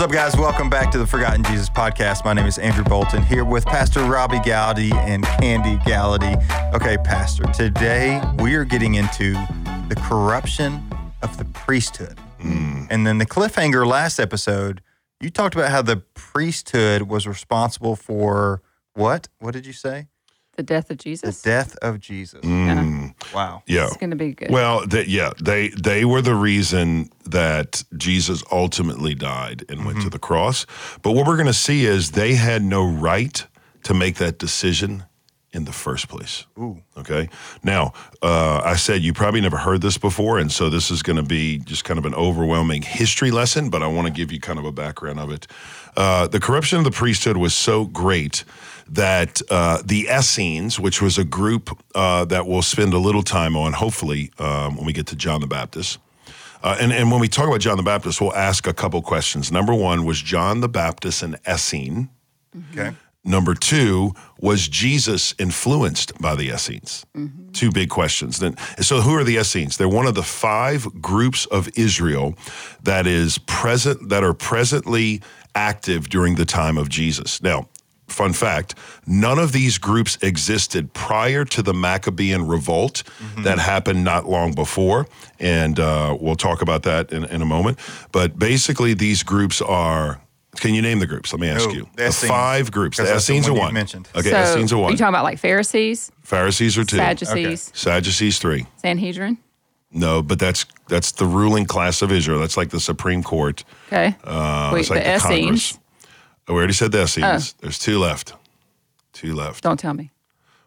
What's 0.00 0.14
up, 0.14 0.32
guys? 0.32 0.34
Welcome 0.34 0.70
back 0.70 0.90
to 0.92 0.98
the 0.98 1.06
Forgotten 1.06 1.44
Jesus 1.44 1.68
podcast. 1.68 2.24
My 2.24 2.32
name 2.32 2.46
is 2.46 2.56
Andrew 2.56 2.84
Bolton 2.84 3.22
here 3.22 3.44
with 3.44 3.66
Pastor 3.66 4.02
Robby 4.02 4.38
Gallaty 4.38 4.94
and 4.94 5.22
Kandi 5.22 5.78
Gallaty. 5.82 6.72
Okay, 6.72 6.96
Pastor, 7.04 7.42
today 7.52 8.18
we 8.38 8.54
are 8.54 8.64
getting 8.64 8.94
into 8.94 9.32
the 9.90 10.02
corruption 10.08 10.82
of 11.20 11.36
the 11.36 11.44
priesthood. 11.44 12.16
Mm. 12.38 12.86
And 12.88 13.06
then 13.06 13.18
the 13.18 13.26
cliffhanger 13.26 13.86
last 13.86 14.18
episode, 14.18 14.80
you 15.20 15.28
talked 15.28 15.54
about 15.54 15.70
how 15.70 15.82
the 15.82 15.98
priesthood 16.14 17.02
was 17.02 17.26
responsible 17.26 17.94
for 17.94 18.62
what? 18.94 19.28
What 19.38 19.52
did 19.52 19.66
you 19.66 19.74
say? 19.74 20.06
The 20.60 20.64
death 20.74 20.90
of 20.90 20.98
Jesus. 20.98 21.40
The 21.40 21.48
death 21.50 21.76
of 21.80 22.00
Jesus. 22.00 22.42
Mm, 22.42 23.14
Wow. 23.34 23.62
yeah. 23.66 23.86
It's 23.86 23.96
going 23.96 24.10
to 24.10 24.16
be 24.16 24.34
good. 24.34 24.50
Well, 24.50 24.86
th- 24.86 25.08
yeah, 25.08 25.30
they 25.42 25.68
they 25.70 26.04
were 26.04 26.20
the 26.20 26.34
reason 26.34 27.08
that 27.24 27.82
Jesus 27.96 28.42
ultimately 28.52 29.14
died 29.14 29.64
and 29.70 29.86
went 29.86 30.02
to 30.02 30.10
the 30.10 30.18
cross. 30.18 30.66
But 31.00 31.12
what 31.12 31.26
we're 31.26 31.38
going 31.38 31.46
to 31.46 31.62
see 31.68 31.86
is 31.86 32.10
they 32.10 32.34
had 32.34 32.62
no 32.62 32.86
right 32.86 33.46
to 33.84 33.94
make 33.94 34.16
that 34.16 34.36
decision 34.38 35.04
in 35.52 35.64
the 35.64 35.72
first 35.72 36.08
place. 36.08 36.46
Ooh. 36.58 36.80
Okay. 36.96 37.28
Now, 37.64 37.92
uh, 38.22 38.62
I 38.64 38.76
said 38.76 39.02
you 39.02 39.12
probably 39.12 39.40
never 39.40 39.56
heard 39.56 39.82
this 39.82 39.98
before, 39.98 40.38
and 40.38 40.50
so 40.50 40.70
this 40.70 40.90
is 40.90 41.02
going 41.02 41.16
to 41.16 41.24
be 41.24 41.58
just 41.58 41.84
kind 41.84 41.98
of 41.98 42.04
an 42.04 42.14
overwhelming 42.14 42.82
history 42.82 43.30
lesson. 43.30 43.68
But 43.68 43.82
I 43.82 43.88
want 43.88 44.06
to 44.06 44.12
give 44.12 44.30
you 44.30 44.40
kind 44.40 44.58
of 44.58 44.64
a 44.64 44.72
background 44.72 45.18
of 45.18 45.30
it. 45.30 45.46
Uh, 45.96 46.28
the 46.28 46.38
corruption 46.38 46.78
of 46.78 46.84
the 46.84 46.90
priesthood 46.92 47.36
was 47.36 47.54
so 47.54 47.84
great 47.84 48.44
that 48.88 49.40
uh, 49.50 49.82
the 49.84 50.08
Essenes, 50.08 50.78
which 50.78 51.02
was 51.02 51.18
a 51.18 51.24
group 51.24 51.76
uh, 51.94 52.24
that 52.26 52.46
we'll 52.46 52.62
spend 52.62 52.94
a 52.94 52.98
little 52.98 53.22
time 53.22 53.56
on, 53.56 53.72
hopefully, 53.72 54.32
um, 54.38 54.76
when 54.76 54.86
we 54.86 54.92
get 54.92 55.06
to 55.08 55.16
John 55.16 55.40
the 55.40 55.46
Baptist. 55.46 55.98
Uh, 56.62 56.76
and, 56.78 56.92
and 56.92 57.10
when 57.10 57.20
we 57.20 57.28
talk 57.28 57.48
about 57.48 57.60
John 57.60 57.76
the 57.76 57.82
Baptist, 57.82 58.20
we'll 58.20 58.34
ask 58.34 58.66
a 58.66 58.74
couple 58.74 59.00
questions. 59.02 59.50
Number 59.50 59.74
one, 59.74 60.04
was 60.04 60.20
John 60.20 60.60
the 60.60 60.68
Baptist 60.68 61.22
an 61.22 61.36
Essene? 61.46 62.10
Okay. 62.72 62.94
Number 63.22 63.54
two, 63.54 64.14
was 64.40 64.66
Jesus 64.66 65.34
influenced 65.38 66.18
by 66.20 66.34
the 66.34 66.48
Essenes? 66.48 67.04
Two 67.52 67.70
big 67.70 67.90
questions. 67.90 68.38
Then, 68.38 68.56
so 68.80 69.02
who 69.02 69.14
are 69.14 69.24
the 69.24 69.36
Essenes? 69.36 69.76
They're 69.76 69.88
one 69.88 70.06
of 70.06 70.14
the 70.14 70.22
five 70.22 71.02
groups 71.02 71.44
of 71.46 71.68
Israel 71.76 72.34
that 72.82 73.06
is 73.06 73.36
present 73.38 74.08
that 74.08 74.24
are 74.24 74.32
presently 74.32 75.20
active 75.54 76.08
during 76.08 76.36
the 76.36 76.46
time 76.46 76.78
of 76.78 76.88
Jesus. 76.88 77.42
Now, 77.42 77.68
fun 78.08 78.32
fact: 78.32 78.74
none 79.06 79.38
of 79.38 79.52
these 79.52 79.76
groups 79.76 80.16
existed 80.22 80.94
prior 80.94 81.44
to 81.44 81.62
the 81.62 81.74
Maccabean 81.74 82.46
revolt 82.46 83.02
that 83.42 83.58
happened 83.58 84.02
not 84.02 84.26
long 84.26 84.54
before, 84.54 85.06
and 85.38 85.78
uh, 85.78 86.16
we'll 86.18 86.36
talk 86.36 86.62
about 86.62 86.84
that 86.84 87.12
in, 87.12 87.24
in 87.24 87.42
a 87.42 87.46
moment. 87.46 87.78
But 88.12 88.38
basically, 88.38 88.94
these 88.94 89.22
groups 89.22 89.60
are. 89.60 90.22
Can 90.56 90.74
you 90.74 90.82
name 90.82 90.98
the 90.98 91.06
groups? 91.06 91.32
Let 91.32 91.40
me 91.40 91.48
ask 91.48 91.68
Oh, 91.68 91.72
you. 91.72 91.88
the 91.96 92.08
Essenes. 92.08 92.28
five 92.30 92.70
groups. 92.72 92.96
The 92.96 93.04
Because 93.04 93.26
the 93.26 93.32
Essenes 93.34 93.48
are 93.48 93.52
one 93.54 93.68
you 93.68 93.74
mentioned. 93.74 94.08
Okay, 94.16 94.30
so, 94.30 94.42
Essenes 94.42 94.72
are 94.72 94.76
Are 94.76 94.82
one. 94.82 94.92
you 94.92 94.98
talking 94.98 95.10
about 95.14 95.24
like 95.24 95.38
Pharisees, 95.38 96.10
Pharisees 96.22 96.76
are 96.76 96.84
two. 96.84 96.96
Sadducees, 96.96 97.70
Sadducees 97.74 98.38
three. 98.38 98.66
Sanhedrin? 98.76 99.38
No, 99.92 100.22
but 100.22 100.38
that's 100.38 100.66
that's 100.88 101.12
the 101.12 101.26
ruling 101.26 101.66
class 101.66 102.02
of 102.02 102.10
Israel. 102.12 102.40
That's 102.40 102.56
like 102.56 102.70
the 102.70 102.80
Supreme 102.80 103.22
Court. 103.22 103.64
Okay. 103.88 104.14
Uh, 104.24 104.70
Wait, 104.72 104.80
it's 104.80 104.90
like 104.90 105.04
the 105.04 105.12
the, 105.12 105.18
Congress. 105.18 105.42
Essenes. 105.72 105.78
Oh, 106.48 106.54
we 106.54 106.58
already 106.58 106.72
said 106.72 106.92
the 106.92 107.02
Essenes. 107.02 107.54
Oh. 107.54 107.58
There's 107.62 107.78
two 107.78 107.98
left. 107.98 108.34
Two 109.12 109.34
left. 109.34 109.62
Don't 109.64 109.78
tell 109.78 109.94
me. 109.94 110.10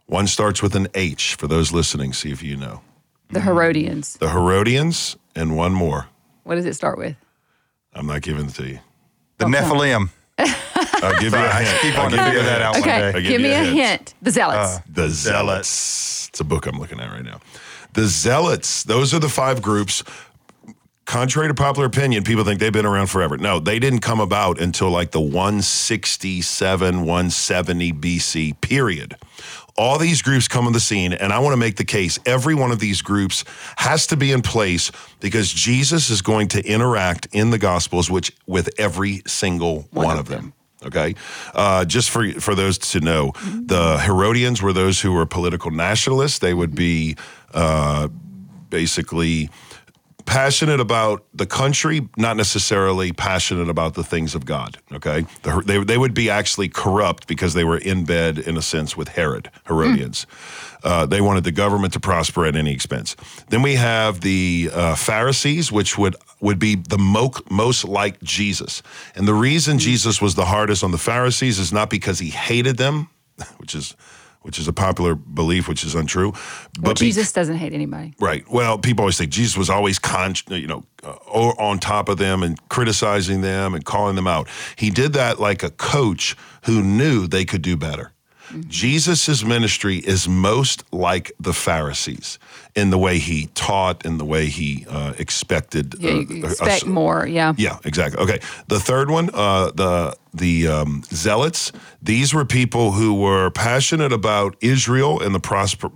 One 0.06 0.28
starts 0.28 0.62
with 0.62 0.76
an 0.76 0.88
H 0.94 1.36
for 1.36 1.48
those 1.48 1.72
listening. 1.72 2.14
See 2.14 2.32
if 2.32 2.42
you 2.44 2.56
know. 2.58 2.82
The 3.30 3.42
Herodians. 3.42 4.16
The 4.18 4.30
Herodians 4.30 5.16
and 5.36 5.56
one 5.58 5.74
more. 5.74 6.08
What 6.44 6.56
does 6.56 6.66
it 6.66 6.74
start 6.76 6.98
with? 6.98 7.16
I'm 7.94 8.06
not 8.08 8.22
giving 8.22 8.48
it 8.48 8.56
to 8.56 8.68
you. 8.68 8.80
The 9.38 9.46
Okay. 9.46 9.54
Nephilim. 9.54 10.10
I'll 10.38 11.20
give 11.20 11.34
you 11.34 11.40
a 11.40 11.42
I 11.42 11.64
hint. 11.64 11.82
keep 11.82 11.96
I'll 11.98 12.06
on 12.06 12.12
give 12.12 12.34
you 12.34 12.40
a 12.40 12.44
that 12.44 12.62
hint. 12.62 12.64
out 12.64 12.74
one 12.74 12.84
day. 12.84 13.12
Give, 13.14 13.24
give 13.24 13.42
me 13.42 13.50
a 13.52 13.62
a 13.62 13.64
hint. 13.66 13.78
hint. 13.78 14.14
The 14.22 14.32
Zealots. 14.32 14.78
Uh, 14.78 14.80
the 14.90 15.10
Zealots. 15.10 16.28
It's 16.30 16.40
a 16.40 16.44
book 16.44 16.66
I'm 16.66 16.80
looking 16.80 17.00
at 17.00 17.10
right 17.12 17.24
now. 17.26 17.40
The 17.94 18.06
Zealots, 18.08 18.84
those 18.84 19.14
are 19.14 19.20
the 19.20 19.30
five 19.30 19.62
groups. 19.62 20.04
Contrary 21.06 21.50
to 21.50 21.54
popular 21.54 21.86
opinion, 21.86 22.24
people 22.24 22.44
think 22.46 22.60
they've 22.62 22.72
been 22.74 22.86
around 22.86 23.08
forever. 23.08 23.38
No, 23.38 23.60
they 23.60 23.78
didn't 23.78 24.00
come 24.00 24.20
about 24.22 24.60
until 24.60 24.90
like 24.90 25.12
the 25.12 25.20
167, 25.22 27.02
170 27.02 27.94
BC 27.94 28.62
period. 28.62 29.16
All 29.76 29.98
these 29.98 30.22
groups 30.22 30.48
come 30.48 30.68
on 30.68 30.74
the 30.74 30.80
scene, 30.80 31.14
and 31.14 31.34
I 31.34 31.40
want 31.40 31.54
to 31.54 31.58
make 31.58 31.78
the 31.78 31.86
case 31.86 32.20
every 32.26 32.54
one 32.54 32.72
of 32.72 32.80
these 32.80 33.02
groups 33.02 33.44
has 33.78 34.06
to 34.08 34.18
be 34.18 34.32
in 34.32 34.42
place 34.42 34.92
because 35.20 35.52
Jesus 35.52 36.10
is 36.10 36.22
going 36.22 36.50
to 36.50 36.64
interact 36.64 37.28
in 37.32 37.50
the 37.50 37.58
Gospels 37.58 38.10
which, 38.10 38.32
with 38.46 38.70
every 38.78 39.24
single 39.26 39.88
one, 39.92 40.18
of 40.20 40.28
them. 40.28 40.54
Okay, 40.86 41.16
uh, 41.56 41.86
just 41.86 42.10
for 42.10 42.30
for 42.40 42.56
those 42.56 42.78
to 42.78 43.00
know, 43.00 43.32
the 43.44 44.00
Herodians 44.00 44.62
were 44.62 44.74
those 44.74 45.02
who 45.02 45.14
were 45.14 45.26
political 45.26 45.72
nationalists. 45.72 46.40
They 46.40 46.54
would 46.54 46.76
be 46.76 47.16
uh, 47.54 48.10
basically 48.70 49.50
passionate 50.26 50.80
about 50.80 51.26
the 51.34 51.46
country, 51.46 52.08
not 52.18 52.38
necessarily 52.38 53.12
passionate 53.12 53.70
about 53.70 53.94
the 53.94 54.04
things 54.04 54.36
of 54.36 54.46
God. 54.46 54.78
Okay, 54.92 55.26
the, 55.44 55.64
they 55.66 55.84
they 55.84 55.98
would 55.98 56.14
be 56.14 56.30
actually 56.30 56.70
corrupt 56.70 57.28
because 57.28 57.54
they 57.54 57.64
were 57.64 57.78
in 57.78 58.06
bed 58.06 58.40
in 58.40 58.58
a 58.58 58.62
sense 58.62 58.98
with 58.98 59.10
Herod, 59.10 59.50
Herodians. 59.68 60.26
Uh, 60.84 61.06
they 61.06 61.22
wanted 61.22 61.46
the 61.46 61.52
government 61.52 61.94
to 61.94 62.00
prosper 62.00 62.46
at 62.46 62.56
any 62.56 62.74
expense. 62.74 63.16
Then 63.50 63.62
we 63.62 63.76
have 63.76 64.22
the 64.22 64.70
uh, 64.74 64.96
Pharisees, 64.96 65.72
which 65.72 65.98
would 65.98 66.16
would 66.42 66.60
be 66.60 66.76
the 66.76 66.98
mo- 66.98 67.32
most 67.50 67.86
like 67.86 68.22
Jesus. 68.22 68.84
And 69.16 69.28
the 69.28 69.34
reason 69.34 69.80
Jesus 69.80 70.22
was 70.22 70.36
the 70.36 70.46
hardest 70.46 70.84
on 70.84 70.92
the 70.92 70.98
Pharisees 70.98 71.58
is 71.58 71.72
not 71.72 71.90
because 71.90 72.20
he 72.20 72.30
hated 72.30 72.78
them, 72.78 73.10
which 73.58 73.76
is 73.76 73.96
which 74.44 74.60
is 74.60 74.68
a 74.68 74.74
popular 74.74 75.16
belief, 75.16 75.68
which 75.68 75.84
is 75.84 75.96
untrue. 75.96 76.34
well, 76.82 76.94
be- 76.94 77.00
Jesus 77.00 77.32
doesn't 77.32 77.58
hate 77.58 77.74
anybody. 77.74 78.14
Right. 78.20 78.46
Well, 78.50 78.78
people 78.78 79.04
always 79.04 79.18
think 79.18 79.32
Jesus 79.32 79.58
was 79.58 79.70
always 79.70 80.00
con- 80.00 80.36
you 80.50 80.68
know, 80.68 80.86
uh, 81.04 81.16
on 81.58 81.80
top 81.80 82.08
of 82.10 82.18
them 82.18 82.44
and 82.44 82.58
criticizing 82.70 83.42
them 83.42 83.74
and 83.74 83.84
calling 83.84 84.16
them 84.16 84.28
out. 84.28 84.48
He 84.76 84.90
did 84.90 85.14
that 85.14 85.40
like 85.40 85.64
a 85.64 85.70
coach 85.72 86.36
who 86.66 86.84
knew 86.84 87.28
they 87.28 87.46
could 87.46 87.62
do 87.62 87.76
better. 87.76 88.12
Jesus' 88.68 89.44
ministry 89.44 89.98
is 89.98 90.28
most 90.28 90.84
like 90.92 91.32
the 91.40 91.54
Pharisees 91.54 92.40
in 92.76 92.90
the 92.90 92.98
way 92.98 93.20
he 93.20 93.48
taught, 93.54 94.06
in 94.06 94.18
the 94.18 94.26
way 94.26 94.48
he 94.48 94.86
uh, 94.90 95.14
expected. 95.18 95.96
Yeah, 96.00 96.12
uh, 96.12 96.48
expect 96.48 96.88
more. 96.88 97.26
Yeah. 97.28 97.54
yeah, 97.58 97.78
exactly. 97.86 98.22
Okay. 98.22 98.40
The 98.68 98.80
third 98.80 99.10
one, 99.10 99.30
uh, 99.34 99.72
the 99.72 100.16
the 100.34 100.68
um, 100.68 101.04
zealots. 101.14 101.72
These 102.02 102.34
were 102.34 102.44
people 102.44 102.94
who 102.94 103.14
were 103.14 103.52
passionate 103.52 104.12
about 104.12 104.56
Israel 104.62 105.22
and 105.22 105.36
the 105.36 105.40
prosper- 105.40 105.90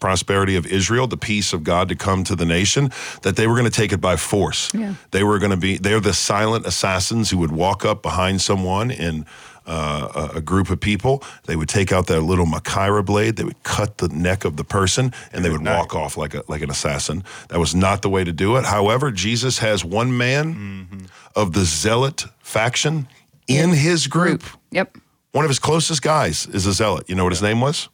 prosperity 0.00 0.56
of 0.56 0.66
Israel, 0.66 1.06
the 1.06 1.16
peace 1.16 1.52
of 1.52 1.62
God 1.62 1.88
to 1.90 1.94
come 1.94 2.24
to 2.24 2.34
the 2.34 2.44
nation. 2.44 2.90
That 3.22 3.36
they 3.36 3.46
were 3.46 3.54
going 3.54 3.70
to 3.70 3.76
take 3.76 3.92
it 3.92 4.00
by 4.00 4.16
force. 4.16 4.74
Yeah. 4.74 4.94
They 5.12 5.22
were 5.22 5.38
going 5.38 5.52
to 5.52 5.56
be. 5.56 5.78
They're 5.78 6.00
the 6.00 6.14
silent 6.14 6.66
assassins 6.66 7.30
who 7.30 7.38
would 7.38 7.52
walk 7.52 7.84
up 7.84 8.02
behind 8.02 8.40
someone 8.40 8.90
in. 8.90 9.26
Uh, 9.66 10.28
a, 10.34 10.36
a 10.36 10.40
group 10.42 10.68
of 10.68 10.78
people, 10.78 11.22
they 11.46 11.56
would 11.56 11.70
take 11.70 11.90
out 11.90 12.06
their 12.06 12.20
little 12.20 12.44
Machaira 12.44 13.02
blade. 13.02 13.36
They 13.36 13.44
would 13.44 13.62
cut 13.62 13.96
the 13.96 14.08
neck 14.08 14.44
of 14.44 14.58
the 14.58 14.64
person, 14.64 15.10
and 15.32 15.42
they 15.42 15.48
would 15.48 15.62
night. 15.62 15.78
walk 15.78 15.94
off 15.94 16.18
like 16.18 16.34
a 16.34 16.42
like 16.48 16.60
an 16.60 16.70
assassin. 16.70 17.24
That 17.48 17.58
was 17.58 17.74
not 17.74 18.02
the 18.02 18.10
way 18.10 18.24
to 18.24 18.32
do 18.32 18.56
it. 18.56 18.64
However, 18.66 19.10
Jesus 19.10 19.60
has 19.60 19.82
one 19.82 20.18
man 20.18 21.08
of 21.34 21.54
the 21.54 21.64
zealot 21.64 22.26
faction 22.40 23.08
in 23.46 23.70
his 23.70 24.06
group. 24.06 24.42
Yep. 24.70 24.98
One 25.32 25.46
of 25.46 25.50
his 25.50 25.58
closest 25.58 26.02
guys 26.02 26.46
is 26.46 26.66
a 26.66 26.72
zealot. 26.74 27.08
You 27.08 27.14
know 27.14 27.24
what 27.24 27.32
his 27.32 27.42
name 27.42 27.62
was? 27.62 27.88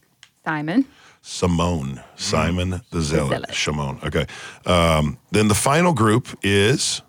Simon. 0.44 0.84
Simone. 1.22 2.02
Simon 2.16 2.80
the 2.90 3.00
zealot. 3.00 3.30
zealot. 3.30 3.54
Shimon. 3.54 3.98
Okay. 4.04 4.26
Um, 4.66 5.18
then 5.30 5.48
the 5.48 5.54
final 5.54 5.92
group 5.92 6.26
is. 6.42 7.02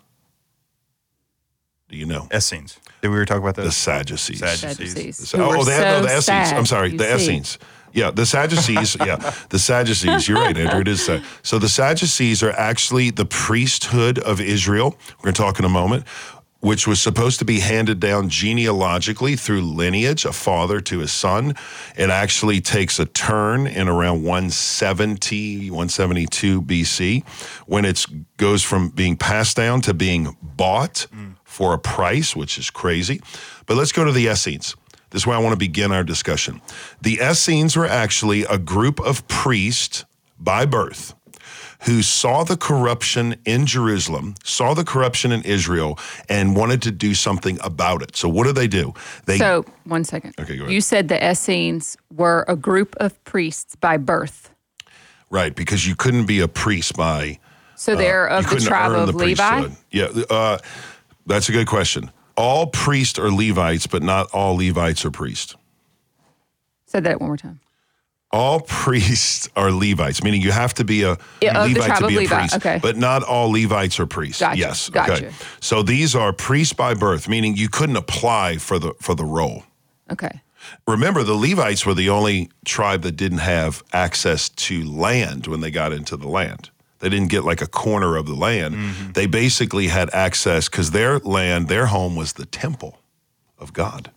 Do 1.88 1.96
you 1.96 2.06
know 2.06 2.28
Essenes. 2.32 2.78
Did 3.02 3.08
we 3.08 3.16
were 3.16 3.26
talking 3.26 3.42
about 3.42 3.56
the? 3.56 3.70
Sadducees? 3.72 4.38
Sadducees. 4.38 4.94
Sadducees. 4.94 5.32
Who 5.32 5.42
oh, 5.42 5.64
they 5.64 5.74
have 5.74 6.02
no, 6.02 6.08
the 6.08 6.18
Essenes. 6.18 6.24
sad, 6.24 6.56
I'm 6.56 6.66
sorry, 6.66 6.96
the 6.96 7.04
see. 7.04 7.24
Essenes. 7.24 7.58
Yeah, 7.92 8.12
the 8.12 8.24
Sadducees. 8.24 8.96
yeah, 9.04 9.34
the 9.50 9.58
Sadducees. 9.58 10.28
You're 10.28 10.38
right, 10.38 10.56
Andrew. 10.56 10.80
It 10.80 10.88
is. 10.88 11.04
Sad. 11.04 11.24
So 11.42 11.58
the 11.58 11.68
Sadducees 11.68 12.44
are 12.44 12.52
actually 12.52 13.10
the 13.10 13.24
priesthood 13.24 14.20
of 14.20 14.40
Israel. 14.40 14.96
We're 15.18 15.24
going 15.24 15.34
to 15.34 15.42
talk 15.42 15.58
in 15.58 15.64
a 15.64 15.68
moment. 15.68 16.06
Which 16.60 16.86
was 16.86 17.02
supposed 17.02 17.40
to 17.40 17.44
be 17.44 17.58
handed 17.58 17.98
down 17.98 18.28
genealogically 18.28 19.34
through 19.34 19.62
lineage, 19.62 20.24
a 20.24 20.32
father 20.32 20.80
to 20.82 21.00
his 21.00 21.10
son. 21.10 21.56
It 21.96 22.08
actually 22.08 22.60
takes 22.60 23.00
a 23.00 23.04
turn 23.04 23.66
in 23.66 23.88
around 23.88 24.22
170, 24.22 25.70
172 25.70 26.62
BC 26.62 27.26
when 27.66 27.84
it 27.84 28.06
goes 28.36 28.62
from 28.62 28.90
being 28.90 29.16
passed 29.16 29.56
down 29.56 29.80
to 29.80 29.92
being 29.92 30.36
bought 30.40 31.08
mm. 31.12 31.34
For 31.52 31.74
a 31.74 31.78
price, 31.78 32.34
which 32.34 32.58
is 32.58 32.70
crazy. 32.70 33.20
But 33.66 33.76
let's 33.76 33.92
go 33.92 34.04
to 34.04 34.12
the 34.12 34.26
Essenes. 34.28 34.74
This 35.10 35.22
is 35.22 35.26
where 35.26 35.36
I 35.36 35.40
want 35.40 35.52
to 35.52 35.58
begin 35.58 35.92
our 35.92 36.02
discussion. 36.02 36.62
The 37.02 37.18
Essenes 37.22 37.76
were 37.76 37.86
actually 37.86 38.44
a 38.44 38.56
group 38.56 38.98
of 39.00 39.28
priests 39.28 40.06
by 40.38 40.64
birth 40.64 41.14
who 41.82 42.00
saw 42.00 42.44
the 42.44 42.56
corruption 42.56 43.34
in 43.44 43.66
Jerusalem, 43.66 44.34
saw 44.44 44.72
the 44.72 44.84
corruption 44.84 45.32
in 45.32 45.42
Israel, 45.42 45.98
and 46.28 46.56
wanted 46.56 46.80
to 46.82 46.90
do 46.92 47.12
something 47.12 47.58
about 47.62 48.00
it. 48.02 48.16
So 48.16 48.28
what 48.28 48.46
do 48.46 48.52
they 48.52 48.68
do? 48.68 48.94
They 49.26 49.36
So, 49.36 49.64
one 49.84 50.04
second. 50.04 50.34
Okay, 50.40 50.56
go 50.56 50.62
ahead. 50.62 50.72
You 50.72 50.80
said 50.80 51.08
the 51.08 51.30
Essenes 51.30 51.96
were 52.16 52.44
a 52.48 52.56
group 52.56 52.96
of 52.98 53.22
priests 53.24 53.76
by 53.76 53.98
birth. 53.98 54.48
right 55.28 55.54
because 55.56 55.86
you 55.88 55.94
couldn't 55.96 56.26
be 56.26 56.40
a 56.40 56.48
priest 56.48 56.94
by 56.96 57.38
So 57.74 57.96
they're 57.96 58.30
Uh, 58.30 58.38
of 58.38 58.48
the 58.50 58.60
tribe 58.60 58.92
of 58.92 59.14
Levi. 59.14 59.42
priesthood. 59.42 59.76
Yeah, 59.90 60.06
uh, 60.30 60.58
that's 61.26 61.48
a 61.48 61.52
good 61.52 61.66
question. 61.66 62.10
All 62.36 62.66
priests 62.66 63.18
are 63.18 63.30
Levites, 63.30 63.86
but 63.86 64.02
not 64.02 64.30
all 64.32 64.56
Levites 64.56 65.04
are 65.04 65.10
priests. 65.10 65.54
Said 66.86 67.04
that 67.04 67.20
one 67.20 67.28
more 67.28 67.36
time. 67.36 67.60
All 68.30 68.60
priests 68.66 69.48
are 69.56 69.70
Levites, 69.70 70.22
meaning 70.22 70.40
you 70.40 70.52
have 70.52 70.72
to 70.74 70.84
be 70.84 71.02
a 71.02 71.18
Yeah, 71.42 71.62
Levite 71.62 71.98
to 71.98 72.06
be 72.08 72.16
a 72.16 72.18
Levi, 72.20 72.38
priest. 72.38 72.54
okay. 72.56 72.78
But 72.82 72.96
not 72.96 73.22
all 73.22 73.50
Levites 73.50 74.00
are 74.00 74.06
priests. 74.06 74.40
Gotcha, 74.40 74.58
Yes. 74.58 74.88
gotcha. 74.88 75.12
Okay. 75.26 75.30
So 75.60 75.82
these 75.82 76.14
are 76.14 76.32
priests 76.32 76.72
by 76.72 76.94
birth, 76.94 77.28
meaning 77.28 77.56
you 77.56 77.68
couldn't 77.68 77.96
apply 77.96 78.56
for 78.56 78.78
the 78.78 78.94
for 79.00 79.14
the 79.14 79.24
role. 79.24 79.64
Okay. 80.10 80.40
Remember, 80.86 81.22
the 81.24 81.34
Levites 81.34 81.84
were 81.84 81.94
the 81.94 82.08
only 82.08 82.48
tribe 82.64 83.02
that 83.02 83.12
didn't 83.16 83.38
have 83.38 83.82
access 83.92 84.48
to 84.48 84.82
land 84.84 85.46
when 85.48 85.60
they 85.60 85.70
got 85.72 85.92
into 85.92 86.16
the 86.16 86.28
land. 86.28 86.70
They 87.02 87.08
didn't 87.08 87.30
get 87.30 87.44
like 87.44 87.60
a 87.60 87.66
corner 87.66 88.16
of 88.16 88.26
the 88.26 88.34
land. 88.34 88.76
Mm-hmm. 88.76 89.12
They 89.12 89.26
basically 89.26 89.88
had 89.88 90.08
access 90.14 90.68
because 90.68 90.92
their 90.92 91.18
land, 91.18 91.66
their 91.66 91.86
home 91.86 92.14
was 92.14 92.34
the 92.34 92.46
temple 92.46 93.00
of 93.58 93.72
God. 93.72 94.12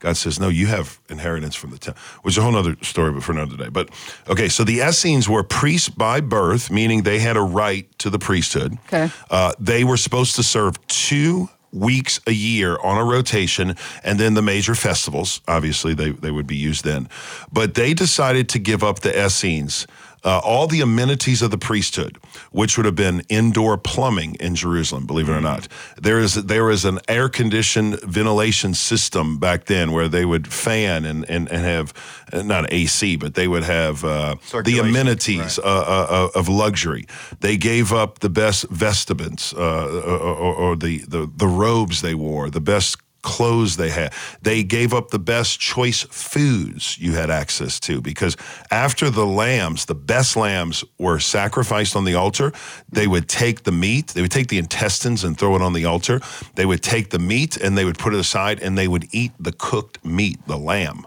God 0.00 0.18
says, 0.18 0.38
No, 0.38 0.48
you 0.48 0.66
have 0.66 1.00
inheritance 1.08 1.54
from 1.54 1.70
the 1.70 1.78
temple, 1.78 2.02
which 2.20 2.34
is 2.34 2.38
a 2.38 2.42
whole 2.42 2.54
other 2.56 2.76
story, 2.82 3.12
but 3.12 3.22
for 3.22 3.32
another 3.32 3.56
day. 3.56 3.70
But 3.70 3.88
okay, 4.28 4.50
so 4.50 4.64
the 4.64 4.80
Essenes 4.80 5.30
were 5.30 5.42
priests 5.42 5.88
by 5.88 6.20
birth, 6.20 6.70
meaning 6.70 7.04
they 7.04 7.20
had 7.20 7.38
a 7.38 7.42
right 7.42 7.86
to 8.00 8.10
the 8.10 8.18
priesthood. 8.18 8.76
Okay. 8.86 9.10
Uh, 9.30 9.54
they 9.58 9.82
were 9.82 9.96
supposed 9.96 10.36
to 10.36 10.42
serve 10.42 10.84
two 10.88 11.48
weeks 11.72 12.20
a 12.26 12.32
year 12.32 12.78
on 12.82 12.98
a 12.98 13.04
rotation, 13.04 13.76
and 14.04 14.18
then 14.18 14.34
the 14.34 14.42
major 14.42 14.74
festivals. 14.74 15.40
Obviously, 15.48 15.94
they, 15.94 16.10
they 16.10 16.30
would 16.30 16.46
be 16.46 16.56
used 16.56 16.84
then. 16.84 17.08
But 17.50 17.74
they 17.74 17.94
decided 17.94 18.48
to 18.50 18.58
give 18.58 18.82
up 18.84 19.00
the 19.00 19.26
Essenes. 19.26 19.86
Uh, 20.22 20.40
all 20.44 20.66
the 20.66 20.80
amenities 20.80 21.42
of 21.42 21.50
the 21.50 21.58
priesthood, 21.58 22.18
which 22.52 22.76
would 22.76 22.86
have 22.86 22.94
been 22.94 23.22
indoor 23.28 23.78
plumbing 23.78 24.34
in 24.36 24.54
Jerusalem, 24.54 25.06
believe 25.06 25.28
it 25.28 25.32
or 25.32 25.40
not. 25.40 25.68
There 26.00 26.18
is 26.18 26.34
there 26.34 26.70
is 26.70 26.84
an 26.84 26.98
air 27.08 27.28
conditioned 27.28 28.00
ventilation 28.02 28.74
system 28.74 29.38
back 29.38 29.64
then 29.66 29.92
where 29.92 30.08
they 30.08 30.24
would 30.24 30.52
fan 30.52 31.04
and 31.04 31.28
and, 31.28 31.50
and 31.50 31.64
have 31.64 31.94
not 32.32 32.72
AC, 32.72 33.16
but 33.16 33.34
they 33.34 33.48
would 33.48 33.64
have 33.64 34.04
uh, 34.04 34.36
the 34.64 34.78
amenities 34.78 35.58
uh, 35.58 35.62
uh, 35.62 36.06
uh, 36.34 36.38
of 36.38 36.48
luxury. 36.48 37.06
They 37.40 37.56
gave 37.56 37.92
up 37.92 38.18
the 38.20 38.30
best 38.30 38.68
vestments 38.68 39.52
uh, 39.54 40.02
or, 40.04 40.18
or, 40.18 40.54
or 40.54 40.76
the, 40.76 40.98
the 41.08 41.30
the 41.34 41.48
robes 41.48 42.02
they 42.02 42.14
wore, 42.14 42.50
the 42.50 42.60
best 42.60 42.96
clothes 43.22 43.76
they 43.76 43.90
had. 43.90 44.12
They 44.42 44.62
gave 44.62 44.94
up 44.94 45.10
the 45.10 45.18
best 45.18 45.60
choice 45.60 46.02
foods 46.02 46.98
you 46.98 47.12
had 47.12 47.30
access 47.30 47.80
to 47.80 48.00
because 48.00 48.36
after 48.70 49.10
the 49.10 49.26
lambs, 49.26 49.84
the 49.86 49.94
best 49.94 50.36
lambs 50.36 50.84
were 50.98 51.18
sacrificed 51.18 51.96
on 51.96 52.04
the 52.04 52.14
altar, 52.14 52.52
they 52.88 53.06
would 53.06 53.28
take 53.28 53.64
the 53.64 53.72
meat, 53.72 54.08
they 54.08 54.22
would 54.22 54.30
take 54.30 54.48
the 54.48 54.58
intestines 54.58 55.24
and 55.24 55.38
throw 55.38 55.56
it 55.56 55.62
on 55.62 55.72
the 55.72 55.84
altar. 55.84 56.20
They 56.54 56.66
would 56.66 56.82
take 56.82 57.10
the 57.10 57.18
meat 57.18 57.56
and 57.56 57.76
they 57.76 57.84
would 57.84 57.98
put 57.98 58.14
it 58.14 58.20
aside 58.20 58.60
and 58.60 58.76
they 58.76 58.88
would 58.88 59.08
eat 59.12 59.32
the 59.38 59.52
cooked 59.52 60.04
meat, 60.04 60.38
the 60.46 60.58
lamb. 60.58 61.06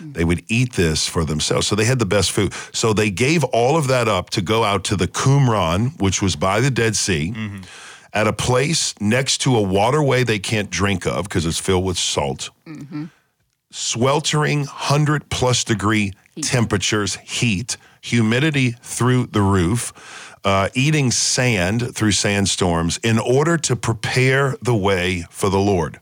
They 0.00 0.24
would 0.24 0.44
eat 0.48 0.74
this 0.74 1.06
for 1.06 1.24
themselves. 1.24 1.66
So 1.66 1.76
they 1.76 1.84
had 1.84 1.98
the 1.98 2.06
best 2.06 2.32
food. 2.32 2.52
So 2.72 2.92
they 2.92 3.10
gave 3.10 3.44
all 3.44 3.76
of 3.76 3.86
that 3.88 4.08
up 4.08 4.30
to 4.30 4.42
go 4.42 4.64
out 4.64 4.84
to 4.84 4.96
the 4.96 5.06
Qumran, 5.06 6.00
which 6.00 6.20
was 6.20 6.36
by 6.36 6.60
the 6.60 6.70
Dead 6.70 6.96
Sea, 6.96 7.32
mm-hmm. 7.34 7.62
At 8.14 8.26
a 8.26 8.32
place 8.32 8.94
next 9.00 9.38
to 9.38 9.56
a 9.56 9.60
waterway 9.60 10.22
they 10.24 10.38
can't 10.38 10.70
drink 10.70 11.06
of 11.06 11.24
because 11.24 11.44
it's 11.44 11.58
filled 11.58 11.84
with 11.84 11.98
salt. 11.98 12.50
Sweltering 13.70 14.60
100 14.60 15.28
plus 15.30 15.64
degree 15.64 16.12
temperatures, 16.40 17.16
heat, 17.16 17.76
humidity 18.00 18.76
through 18.82 19.26
the 19.26 19.42
roof, 19.42 19.92
uh, 20.44 20.68
eating 20.74 21.10
sand 21.10 21.94
through 21.94 22.12
sandstorms 22.12 22.98
in 23.02 23.18
order 23.18 23.56
to 23.56 23.74
prepare 23.74 24.56
the 24.62 24.74
way 24.74 25.24
for 25.30 25.48
the 25.50 25.58
Lord. 25.58 26.00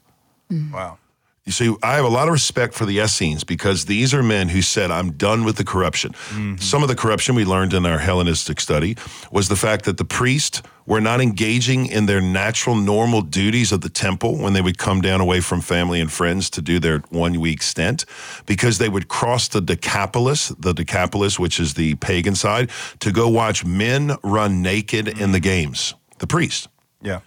Wow. 0.50 0.98
You 1.44 1.50
see, 1.50 1.74
I 1.82 1.96
have 1.96 2.04
a 2.04 2.08
lot 2.08 2.28
of 2.28 2.32
respect 2.32 2.72
for 2.72 2.86
the 2.86 2.98
Essenes 3.00 3.42
because 3.42 3.86
these 3.86 4.14
are 4.14 4.22
men 4.22 4.48
who 4.48 4.62
said, 4.62 4.92
I'm 4.92 5.12
done 5.12 5.44
with 5.44 5.56
the 5.56 5.64
corruption. 5.64 6.12
Mm-hmm. 6.12 6.58
Some 6.58 6.84
of 6.84 6.88
the 6.88 6.94
corruption 6.94 7.34
we 7.34 7.44
learned 7.44 7.74
in 7.74 7.84
our 7.84 7.98
Hellenistic 7.98 8.60
study 8.60 8.96
was 9.32 9.48
the 9.48 9.56
fact 9.56 9.84
that 9.86 9.96
the 9.96 10.04
priests 10.04 10.62
were 10.86 11.00
not 11.00 11.20
engaging 11.20 11.86
in 11.86 12.06
their 12.06 12.20
natural, 12.20 12.76
normal 12.76 13.22
duties 13.22 13.72
of 13.72 13.80
the 13.80 13.88
temple 13.88 14.38
when 14.38 14.52
they 14.52 14.60
would 14.60 14.78
come 14.78 15.00
down 15.00 15.20
away 15.20 15.40
from 15.40 15.60
family 15.60 16.00
and 16.00 16.12
friends 16.12 16.48
to 16.50 16.62
do 16.62 16.78
their 16.78 16.98
one 17.10 17.40
week 17.40 17.62
stint 17.62 18.04
because 18.46 18.78
they 18.78 18.88
would 18.88 19.08
cross 19.08 19.48
the 19.48 19.60
Decapolis, 19.60 20.50
the 20.60 20.72
Decapolis, 20.72 21.40
which 21.40 21.58
is 21.58 21.74
the 21.74 21.96
pagan 21.96 22.36
side, 22.36 22.70
to 23.00 23.10
go 23.10 23.28
watch 23.28 23.64
men 23.64 24.12
run 24.22 24.62
naked 24.62 25.08
in 25.08 25.32
the 25.32 25.38
mm-hmm. 25.38 25.42
games. 25.42 25.94
The 26.18 26.26
priest. 26.28 26.68
Yeah. 27.00 27.20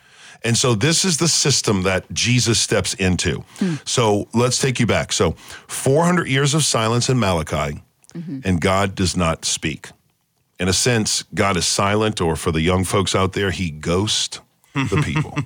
And 0.46 0.56
so 0.58 0.76
this 0.76 1.04
is 1.04 1.18
the 1.18 1.28
system 1.28 1.82
that 1.84 2.06
Jesus 2.14 2.60
steps 2.60 2.94
into. 2.94 3.44
So 3.84 4.28
let's 4.34 4.60
take 4.62 4.80
you 4.80 4.86
back. 4.86 5.12
So 5.12 5.32
400 5.68 6.28
years 6.28 6.54
of 6.54 6.64
silence 6.64 7.10
in 7.10 7.20
Malachi, 7.20 7.82
and 8.44 8.62
God 8.62 8.96
does 8.96 9.18
not 9.18 9.44
speak. 9.44 9.90
In 10.60 10.68
a 10.70 10.74
sense, 10.74 11.24
God 11.34 11.58
is 11.58 11.66
silent, 11.68 12.22
or 12.22 12.36
for 12.38 12.52
the 12.52 12.62
young 12.62 12.86
folks 12.86 13.14
out 13.16 13.34
there, 13.34 13.52
he 13.52 13.72
ghosts 13.72 14.40
the 14.74 15.02
people. 15.04 15.38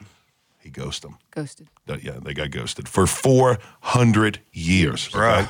he 0.60 0.70
ghosts 0.70 1.00
them. 1.00 1.16
Ghosted. 1.32 1.68
Yeah, 1.86 2.18
they 2.22 2.34
got 2.34 2.50
ghosted 2.50 2.88
for 2.88 3.06
400 3.06 4.38
years. 4.52 5.08
okay? 5.08 5.18
Right. 5.18 5.48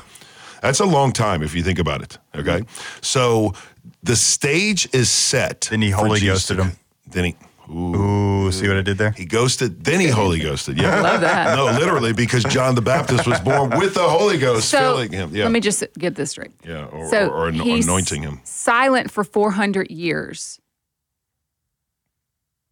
That's 0.61 0.79
a 0.79 0.85
long 0.85 1.11
time 1.11 1.43
if 1.43 1.53
you 1.53 1.61
think 1.61 1.77
about 1.77 2.01
it. 2.01 2.17
Okay. 2.33 2.61
Mm-hmm. 2.61 2.99
So 3.01 3.53
the 4.01 4.15
stage 4.15 4.87
is 4.93 5.11
set. 5.11 5.67
Then 5.69 5.81
he 5.81 5.89
holy 5.91 6.21
ghosted 6.21 6.57
to- 6.57 6.63
him. 6.63 6.71
Then 7.05 7.23
he. 7.25 7.35
Ooh. 7.69 7.95
Ooh, 7.95 8.51
see 8.51 8.67
what 8.67 8.75
I 8.77 8.81
did 8.81 8.97
there? 8.97 9.11
He 9.11 9.25
ghosted, 9.25 9.83
then 9.85 9.99
he 10.01 10.07
holy 10.07 10.39
ghosted. 10.39 10.77
Yeah. 10.77 10.99
Love 11.01 11.21
that. 11.21 11.55
No, 11.57 11.65
literally, 11.65 12.11
because 12.13 12.43
John 12.43 12.75
the 12.75 12.81
Baptist 12.81 13.25
was 13.25 13.39
born 13.39 13.69
with 13.79 13.93
the 13.93 14.01
Holy 14.03 14.37
Ghost 14.37 14.67
So 14.69 14.77
filling 14.79 15.11
him. 15.13 15.33
Yeah. 15.33 15.43
let 15.43 15.51
me 15.53 15.59
just 15.61 15.83
get 15.97 16.15
this 16.15 16.31
straight. 16.31 16.51
yeah. 16.65 16.85
Or, 16.85 17.09
So 17.09 17.29
or, 17.29 17.33
or 17.45 17.47
ano- 17.49 17.63
he's 17.63 17.85
anointing 17.85 18.21
him. 18.23 18.41
silent 18.43 19.09
for 19.11 19.23
400 19.23 19.89
years, 19.89 20.59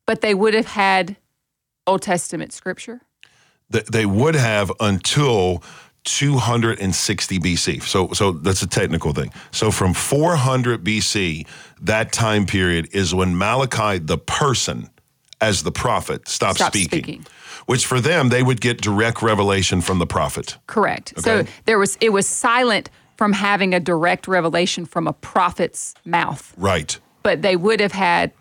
but 0.05 0.21
they 0.21 0.33
would 0.33 0.53
have 0.53 0.67
had 0.67 1.15
Old 1.87 2.01
Testament 2.01 2.51
scripture. 2.53 3.01
Th- 3.71 3.85
They 3.85 4.05
would 4.05 4.35
have 4.35 4.71
until 4.79 5.63
260 6.03 7.39
BC. 7.39 7.81
So, 7.83 8.09
so 8.13 8.31
that's 8.31 8.61
a 8.61 8.67
technical 8.67 9.13
thing. 9.13 9.31
So 9.51 9.71
from 9.71 9.93
400 9.93 10.83
BC, 10.83 11.47
that 11.81 12.11
time 12.11 12.45
period 12.45 12.89
is 12.91 13.13
when 13.13 13.37
Malachi, 13.37 13.99
the 13.99 14.17
person, 14.17 14.89
as 15.39 15.63
the 15.63 15.71
prophet, 15.71 16.27
stopped, 16.27 16.55
Stopped 16.57 16.75
speaking. 16.75 17.03
speaking. 17.03 17.25
Which 17.67 17.85
for 17.85 18.01
them, 18.01 18.29
they 18.29 18.41
would 18.43 18.59
get 18.59 18.81
direct 18.81 19.21
revelation 19.21 19.81
from 19.81 19.99
the 19.99 20.07
prophet. 20.07 20.57
Correct. 20.67 21.13
So 21.19 21.45
there 21.65 21.77
was 21.79 21.97
it 22.01 22.09
was 22.09 22.27
silent 22.27 22.89
from 23.17 23.33
having 23.33 23.73
a 23.75 23.79
direct 23.79 24.27
revelation 24.27 24.85
from 24.85 25.07
a 25.07 25.13
prophet's 25.13 25.93
mouth, 26.03 26.53
Right. 26.57 26.99
but 27.21 27.43
they 27.43 27.55
would 27.55 27.79
have 27.79 27.91
had 27.91 28.31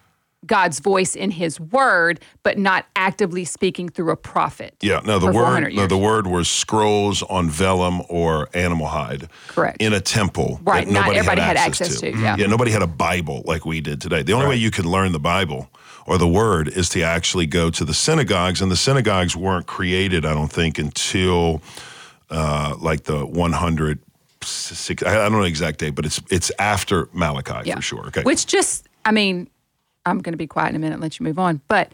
God's 0.47 0.81
voice 0.81 1.15
in 1.15 1.31
His 1.31 1.61
Word, 1.61 2.21
but 2.43 2.59
not 2.59 2.87
actively 2.97 3.45
speaking 3.45 3.89
through 3.89 4.11
a 4.11 4.17
prophet. 4.17 4.75
Yeah, 4.81 5.01
no, 5.05 5.19
the 5.19 5.31
word 5.31 5.75
no, 5.75 5.87
the 5.87 5.99
word 5.99 6.27
was 6.27 6.49
scrolls 6.49 7.23
on 7.23 7.51
vellum 7.51 8.03
or 8.09 8.49
animal 8.55 8.87
hide. 8.87 9.29
Correct. 9.49 9.81
In 9.81 9.93
a 9.93 10.01
temple. 10.01 10.61
Right, 10.63 10.87
that 10.87 10.93
not 10.93 11.01
nobody 11.03 11.19
everybody 11.19 11.41
had 11.43 11.57
access, 11.57 11.89
access 11.89 12.01
to. 12.01 12.13
to, 12.13 12.19
yeah. 12.19 12.37
Yeah, 12.39 12.47
nobody 12.47 12.71
had 12.71 12.83
a 12.83 12.87
Bible 12.87 13.43
like 13.45 13.67
we 13.67 13.81
did 13.81 14.01
today. 14.01 14.23
The 14.23 14.33
only 14.33 14.47
way 14.47 14.57
you 14.57 14.71
could 14.71 14.87
learn 14.87 15.13
the 15.13 15.21
Bible 15.21 15.71
or 16.07 16.17
the 16.17 16.29
word 16.29 16.69
is 16.69 16.89
to 16.91 17.03
actually 17.03 17.47
go 17.47 17.71
to 17.71 17.85
the 17.85 17.95
synagogues, 17.95 18.63
and 18.63 18.71
the 18.71 18.77
synagogues 18.77 19.37
weren't 19.37 19.67
created, 19.67 20.25
I 20.25 20.33
don't 20.33 20.51
think, 20.51 20.79
until 20.79 21.63
uh, 22.31 22.77
like 22.81 23.05
the 23.05 23.27
100. 23.27 24.01
Six, 24.43 25.03
I 25.03 25.13
don't 25.13 25.33
know 25.33 25.43
the 25.43 25.49
exact 25.49 25.81
date, 25.81 25.91
but 25.91 26.07
it's 26.07 26.19
it's 26.31 26.51
after 26.59 27.11
Malachi 27.13 27.71
for 27.73 27.83
sure. 27.83 28.07
Okay. 28.07 28.23
Which 28.23 28.47
just, 28.47 28.89
I 29.05 29.13
mean, 29.13 29.51
I'm 30.07 30.19
going 30.19 30.33
to 30.33 30.39
be 30.39 30.47
quiet 30.47 30.71
in 30.71 30.77
a 30.77 30.79
minute 30.79 30.95
and 30.95 31.03
let 31.03 31.19
you 31.19 31.25
move 31.25 31.39
on, 31.39 31.61
but 31.69 31.93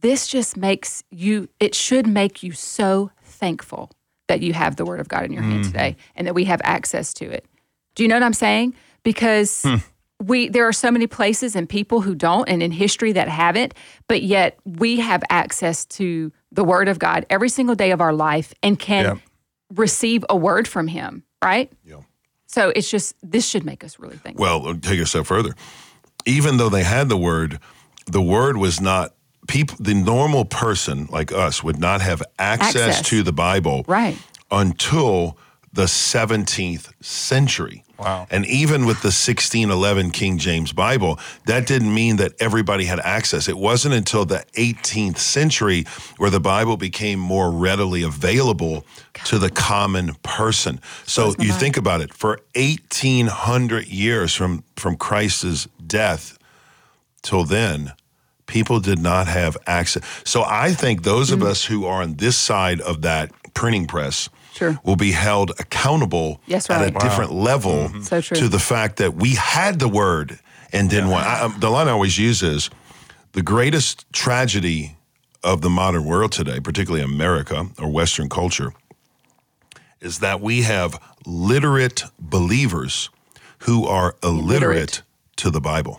this 0.00 0.26
just 0.26 0.56
makes 0.56 1.02
you, 1.10 1.48
it 1.58 1.74
should 1.74 2.06
make 2.06 2.42
you 2.42 2.52
so 2.52 3.10
thankful 3.22 3.90
that 4.28 4.40
you 4.40 4.52
have 4.52 4.76
the 4.76 4.84
Word 4.84 5.00
of 5.00 5.08
God 5.08 5.24
in 5.24 5.32
your 5.32 5.42
hand 5.42 5.64
Mm-hmm. 5.64 5.72
today 5.72 5.96
and 6.14 6.26
that 6.26 6.34
we 6.34 6.44
have 6.44 6.60
access 6.64 7.12
to 7.14 7.26
it. 7.30 7.44
Do 7.94 8.02
you 8.02 8.08
know 8.08 8.14
what 8.16 8.22
I'm 8.22 8.32
saying? 8.32 8.74
Because 9.02 9.62
Hmm. 9.64 9.76
we 10.22 10.48
there 10.48 10.66
are 10.68 10.72
so 10.72 10.90
many 10.90 11.06
places 11.06 11.56
and 11.56 11.68
people 11.68 12.00
who 12.02 12.14
don't 12.14 12.48
and 12.48 12.62
in 12.62 12.70
history 12.70 13.12
that 13.12 13.28
haven't, 13.28 13.74
but 14.08 14.22
yet 14.22 14.58
we 14.64 15.00
have 15.00 15.22
access 15.28 15.84
to 15.86 16.30
the 16.52 16.62
Word 16.64 16.88
of 16.88 16.98
God 16.98 17.26
every 17.28 17.48
single 17.48 17.74
day 17.74 17.90
of 17.90 18.00
our 18.00 18.12
life 18.12 18.54
and 18.62 18.78
can 18.78 19.20
receive 19.74 20.24
a 20.30 20.36
word 20.36 20.66
from 20.68 20.86
Him, 20.88 21.24
right? 21.42 21.70
Yeah. 21.84 22.00
So 22.46 22.72
it's 22.74 22.90
just, 22.90 23.14
this 23.22 23.46
should 23.48 23.64
make 23.64 23.84
us 23.84 23.98
really 23.98 24.16
thankful. 24.16 24.42
Well, 24.42 24.74
take 24.76 25.00
a 25.00 25.06
step 25.06 25.26
further. 25.26 25.54
Even 26.26 26.56
though 26.56 26.68
they 26.68 26.82
had 26.84 27.08
the 27.08 27.16
word, 27.16 27.58
the 28.06 28.22
word 28.22 28.56
was 28.56 28.80
not 28.80 29.14
people. 29.48 29.76
The 29.80 29.94
normal 29.94 30.44
person 30.44 31.06
like 31.10 31.32
us 31.32 31.62
would 31.62 31.78
not 31.78 32.00
have 32.00 32.22
access, 32.38 32.76
Access. 32.98 33.08
to 33.10 33.22
the 33.22 33.32
Bible 33.32 33.84
Right. 33.86 34.16
until 34.50 35.36
the 35.72 35.84
17th 35.84 36.92
century. 37.00 37.84
Wow. 37.98 38.26
And 38.30 38.46
even 38.46 38.86
with 38.86 39.02
the 39.02 39.08
1611 39.12 40.10
King 40.10 40.38
James 40.38 40.72
Bible, 40.72 41.18
that 41.46 41.66
didn't 41.66 41.92
mean 41.94 42.16
that 42.16 42.32
everybody 42.40 42.86
had 42.86 42.98
access. 43.00 43.46
It 43.46 43.58
wasn't 43.58 43.94
until 43.94 44.24
the 44.24 44.42
18th 44.54 45.18
century 45.18 45.84
where 46.16 46.30
the 46.30 46.40
Bible 46.40 46.76
became 46.78 47.20
more 47.20 47.50
readily 47.52 48.02
available 48.02 48.84
to 49.26 49.38
the 49.38 49.50
common 49.50 50.14
person. 50.22 50.80
So 51.04 51.34
you 51.38 51.50
mind. 51.50 51.60
think 51.60 51.76
about 51.76 52.00
it, 52.00 52.14
for 52.14 52.40
1800 52.54 53.86
years 53.86 54.34
from 54.34 54.64
from 54.76 54.96
Christ's 54.96 55.68
death 55.86 56.38
till 57.22 57.44
then, 57.44 57.92
people 58.46 58.80
did 58.80 58.98
not 58.98 59.26
have 59.28 59.56
access. 59.66 60.02
So 60.24 60.42
I 60.46 60.72
think 60.72 61.02
those 61.02 61.30
Mm. 61.30 61.34
of 61.34 61.42
us 61.42 61.64
who 61.66 61.84
are 61.84 62.02
on 62.02 62.14
this 62.14 62.36
side 62.38 62.80
of 62.80 63.02
that 63.02 63.30
printing 63.52 63.86
press 63.86 64.30
Sure. 64.60 64.78
will 64.84 64.96
be 64.96 65.12
held 65.12 65.50
accountable 65.58 66.40
Yes, 66.46 66.68
at 66.70 66.80
a. 66.88 66.92
Wow. 66.92 67.00
different 67.00 67.32
level 67.32 67.88
So 68.02 68.20
to 68.20 68.46
the 68.48 68.58
fact 68.60 68.96
that 68.98 69.14
we 69.14 69.34
had 69.34 69.78
the 69.80 69.88
word 69.88 70.38
and 70.72 70.88
didn't 70.90 71.10
want. 71.10 71.26
I, 71.26 71.40
um, 71.40 71.56
the 71.58 71.70
line 71.70 71.88
I 71.88 71.92
always 71.92 72.16
use 72.18 72.42
is 72.42 72.70
the 73.32 73.42
greatest 73.42 74.04
tragedy 74.12 74.96
of 75.42 75.62
the 75.62 75.70
modern 75.70 76.04
world 76.04 76.30
today, 76.32 76.60
particularly 76.60 77.02
America 77.04 77.66
or 77.78 77.88
Western 77.90 78.28
culture, 78.28 78.72
is 80.00 80.18
that 80.20 80.40
we 80.40 80.62
have 80.62 81.00
literate 81.26 82.04
believers 82.18 83.08
who 83.60 83.86
are 83.86 84.14
illiterate, 84.22 84.52
Illiterate. 84.52 85.02
to 85.36 85.50
the 85.50 85.60
Bible. 85.60 85.98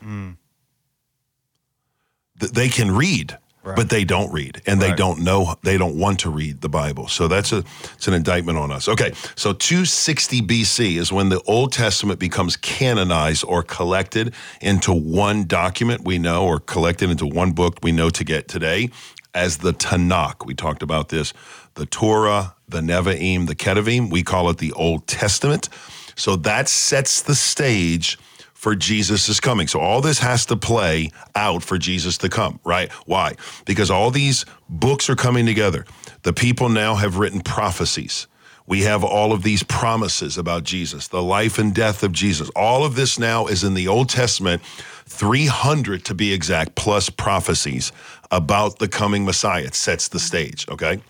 Th- 2.40 2.52
They 2.52 2.70
can 2.70 2.92
read, 2.92 3.38
but 3.64 3.90
they 3.90 4.04
don't 4.04 4.32
read, 4.32 4.62
and 4.66 4.82
they 4.82 4.94
don't 4.94 5.20
know. 5.24 5.56
They 5.64 5.78
don't 5.78 5.98
want 5.98 6.20
to 6.22 6.30
read 6.30 6.62
the 6.62 6.70
Bible. 6.70 7.08
So 7.08 7.28
that's 7.28 7.52
a 7.52 7.64
it's 7.94 8.08
an 8.08 8.14
indictment 8.14 8.58
on 8.58 8.72
us. 8.72 8.88
Okay, 8.88 9.14
so 9.36 9.54
260 9.54 10.42
BC 10.42 10.98
is 10.98 11.12
when 11.12 11.30
the 11.30 11.42
Old 11.44 11.72
Testament 11.72 12.20
becomes 12.20 12.58
canonized 12.58 13.44
or 13.46 13.64
collected 13.64 14.34
into 14.62 14.94
one 14.94 15.46
document 15.46 16.04
we 16.04 16.18
know, 16.18 16.46
or 16.46 16.60
collected 16.60 17.10
into 17.10 17.28
one 17.28 17.52
book 17.52 17.78
we 17.84 17.92
know 17.92 18.10
to 18.10 18.24
get 18.24 18.48
today 18.48 18.90
as 19.34 19.58
the 19.58 19.74
Tanakh. 19.74 20.46
We 20.46 20.54
talked 20.54 20.84
about 20.84 21.10
this, 21.10 21.34
the 21.76 21.86
Torah, 21.86 22.56
the 22.68 22.82
Nevi'im, 22.82 23.48
the 23.48 23.56
Ketuvim. 23.56 24.10
We 24.10 24.24
call 24.24 24.50
it 24.50 24.58
the 24.58 24.72
Old 24.74 25.08
Testament. 25.08 25.70
So 26.16 26.36
that 26.38 26.68
sets 26.68 27.22
the 27.22 27.36
stage 27.36 28.18
for 28.62 28.76
Jesus 28.76 29.28
is 29.28 29.40
coming. 29.40 29.68
So 29.68 29.80
all 29.80 30.02
this 30.02 30.20
has 30.20 30.46
to 30.46 30.56
play 30.56 31.10
out 31.34 31.64
for 31.64 31.80
Jesus 31.80 32.20
to 32.20 32.30
come, 32.30 32.60
right? 32.64 32.92
Why? 33.08 33.34
Because 33.66 33.90
all 33.90 34.12
these 34.12 34.46
books 34.70 35.10
are 35.10 35.16
coming 35.16 35.48
together. 35.48 35.84
The 36.22 36.32
people 36.32 36.70
now 36.70 36.94
have 36.94 37.18
written 37.18 37.42
prophecies. 37.42 38.28
We 38.68 38.84
have 38.84 39.04
all 39.04 39.34
of 39.34 39.42
these 39.42 39.64
promises 39.64 40.38
about 40.38 40.64
Jesus, 40.64 41.08
the 41.08 41.24
life 41.24 41.58
and 41.58 41.74
death 41.74 42.04
of 42.04 42.12
Jesus. 42.12 42.52
All 42.56 42.86
of 42.86 42.96
this 42.96 43.18
now 43.18 43.48
is 43.48 43.64
in 43.64 43.74
the 43.74 43.88
Old 43.88 44.10
Testament, 44.10 44.62
300 45.08 46.06
to 46.06 46.14
be 46.14 46.32
exact, 46.32 46.76
plus 46.76 47.10
prophecies 47.10 47.92
about 48.30 48.78
the 48.78 48.88
coming 48.88 49.26
Messiah. 49.26 49.64
It 49.64 49.74
sets 49.74 50.08
the 50.08 50.20
stage, 50.20 50.68
okay? 50.70 51.02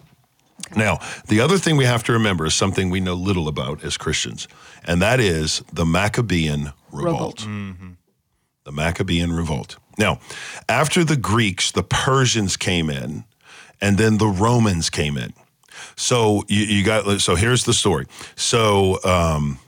Now, 0.74 1.00
the 1.27 1.41
other 1.41 1.58
thing 1.58 1.75
we 1.75 1.84
have 1.84 2.05
to 2.05 2.13
remember 2.13 2.46
is 2.46 2.55
something 2.55 2.89
we 2.89 3.01
know 3.01 3.13
little 3.13 3.50
about 3.50 3.84
as 3.84 3.98
Christians, 3.98 4.48
and 4.86 5.01
that 5.01 5.20
is 5.20 5.63
the 5.74 5.86
Maccabean 5.86 6.72
revolt. 6.91 7.45
Revolt. 7.45 7.98
The 8.63 8.71
Maccabean 8.71 9.33
revolt. 9.33 9.77
Now, 9.98 10.19
after 10.69 11.03
the 11.03 11.17
Greeks, 11.17 11.71
the 11.71 11.83
Persians 11.83 12.57
came 12.57 12.89
in, 12.89 13.24
and 13.81 13.98
then 13.98 14.17
the 14.17 14.27
Romans 14.27 14.89
came 14.89 15.17
in. 15.17 15.33
So 15.95 16.43
you, 16.48 16.63
you 16.63 16.83
got 16.83 17.21
so 17.21 17.36
here's 17.36 17.65
the 17.65 17.74
story. 17.74 18.05
So 18.36 19.00
um, 19.03 19.60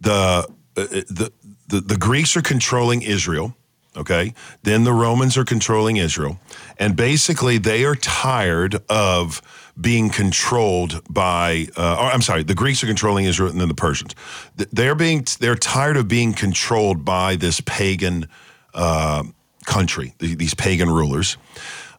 the, 0.00 0.12
uh, 0.12 0.42
the 0.74 1.32
the 1.68 1.80
the 1.80 1.96
Greeks 1.96 2.36
are 2.36 2.42
controlling 2.42 3.02
Israel. 3.02 3.54
Okay, 3.96 4.34
then 4.62 4.84
the 4.84 4.92
Romans 4.92 5.36
are 5.36 5.44
controlling 5.44 5.96
Israel, 5.96 6.38
and 6.78 6.94
basically 6.94 7.58
they 7.58 7.84
are 7.84 7.96
tired 7.96 8.76
of 8.88 9.42
being 9.80 10.10
controlled 10.10 11.02
by. 11.08 11.68
Uh, 11.76 12.10
I'm 12.12 12.22
sorry, 12.22 12.42
the 12.42 12.54
Greeks 12.54 12.82
are 12.82 12.86
controlling 12.86 13.24
Israel, 13.24 13.50
and 13.50 13.60
then 13.60 13.68
the 13.68 13.74
Persians. 13.74 14.14
They're 14.56 14.94
being 14.94 15.26
they're 15.40 15.54
tired 15.54 15.96
of 15.96 16.08
being 16.08 16.32
controlled 16.32 17.04
by 17.04 17.36
this 17.36 17.60
pagan 17.60 18.28
uh, 18.74 19.24
country, 19.66 20.14
these 20.18 20.54
pagan 20.54 20.90
rulers. 20.90 21.36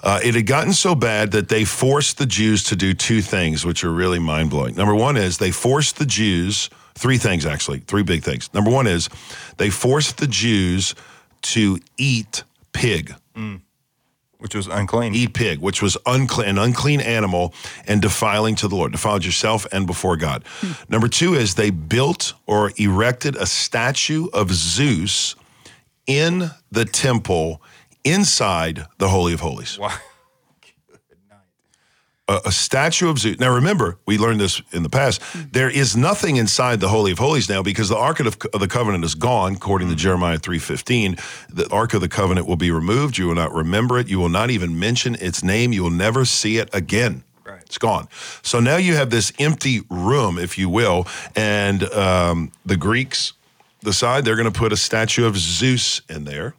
Uh, 0.02 0.20
it 0.24 0.34
had 0.34 0.46
gotten 0.46 0.72
so 0.72 0.96
bad 0.96 1.32
that 1.32 1.50
they 1.50 1.66
forced 1.66 2.18
the 2.18 2.26
Jews 2.26 2.64
to 2.66 2.76
do 2.76 2.94
two 2.94 3.22
things, 3.22 3.66
which 3.66 3.84
are 3.84 3.92
really 3.92 4.20
mind 4.20 4.50
blowing. 4.50 4.76
Number 4.76 4.96
one 4.96 5.18
is 5.18 5.38
they 5.40 5.52
forced 5.52 5.98
the 5.98 6.06
Jews, 6.06 6.70
three 6.96 7.18
things 7.18 7.46
actually, 7.46 7.80
three 7.80 8.04
big 8.04 8.24
things. 8.24 8.50
Number 8.54 8.72
one 8.72 8.88
is 8.88 9.10
they 9.58 9.70
forced 9.70 10.18
the 10.18 10.28
Jews 10.28 10.96
to 11.42 11.80
eat 11.98 12.44
pig, 12.72 13.14
which 14.40 14.56
was 14.56 14.68
unclean. 14.68 15.14
eat 15.14 15.34
pig, 15.34 15.60
which 15.60 15.82
was 15.82 15.98
unclean, 16.06 16.50
an 16.50 16.58
unclean 16.58 17.02
animal 17.02 17.54
and 17.86 18.02
defiling 18.02 18.56
to 18.56 18.68
the 18.68 18.76
Lord, 18.76 18.94
defiled 18.94 19.26
yourself 19.26 19.68
and 19.72 19.86
before 19.86 20.18
God. 20.18 20.44
Hmm. 20.62 20.72
Number 20.90 21.08
two 21.08 21.36
is 21.36 21.56
they 21.56 21.70
built 21.70 22.34
or 22.48 22.72
erected 22.78 23.36
a 23.36 23.46
statue 23.46 24.28
of 24.34 24.52
Zeus 24.52 25.36
in 26.08 26.52
the 26.72 26.86
temple 26.86 27.62
inside 28.04 28.86
the 28.98 29.10
Holy 29.10 29.34
of 29.34 29.42
Holies. 29.42 29.78
Wow. 29.78 29.94
A, 32.30 32.40
a 32.46 32.52
statue 32.52 33.10
of 33.10 33.18
Zeus. 33.20 33.40
Now, 33.40 33.54
remember, 33.54 33.98
we 34.06 34.18
learned 34.18 34.40
this 34.40 34.62
in 34.72 34.84
the 34.84 34.90
past. 34.90 35.22
There 35.52 35.70
is 35.70 35.98
nothing 35.98 36.38
inside 36.38 36.80
the 36.80 36.88
Holy 36.88 37.12
of 37.12 37.20
Holies 37.20 37.50
now 37.50 37.62
because 37.62 37.90
the 37.90 37.98
Ark 37.98 38.20
of, 38.22 38.38
of 38.54 38.60
the 38.62 38.68
Covenant 38.68 39.04
is 39.04 39.16
gone, 39.16 39.56
according 39.56 39.90
to 39.90 39.96
Jeremiah 39.96 40.38
three 40.38 40.60
fifteen. 40.60 41.18
The 41.50 41.68
Ark 41.70 41.94
of 41.94 42.02
the 42.02 42.08
Covenant 42.08 42.48
will 42.48 42.56
be 42.56 42.72
removed. 42.72 43.18
You 43.18 43.28
will 43.28 43.36
not 43.36 43.54
remember 43.54 44.00
it. 44.00 44.08
You 44.08 44.20
will 44.20 44.30
not 44.30 44.50
even 44.50 44.80
mention 44.80 45.16
its 45.16 45.44
name. 45.44 45.74
You 45.74 45.84
will 45.84 45.90
never 45.90 46.24
see 46.24 46.58
it 46.58 46.70
again. 46.74 47.24
Right. 47.44 47.64
It's 47.64 47.80
gone. 47.80 48.08
So 48.44 48.60
now 48.60 48.78
you 48.78 48.94
have 48.96 49.10
this 49.10 49.34
empty 49.40 49.82
room, 49.90 50.38
if 50.38 50.58
you 50.58 50.70
will, 50.70 51.08
and 51.36 51.84
um, 51.94 52.52
the 52.64 52.78
Greeks 52.78 53.34
decide 53.82 54.24
they're 54.26 54.36
going 54.36 54.52
to 54.52 54.60
put 54.60 54.72
a 54.72 54.78
statue 54.78 55.26
of 55.26 55.36
Zeus 55.38 56.02
in 56.08 56.26
there. 56.26 56.54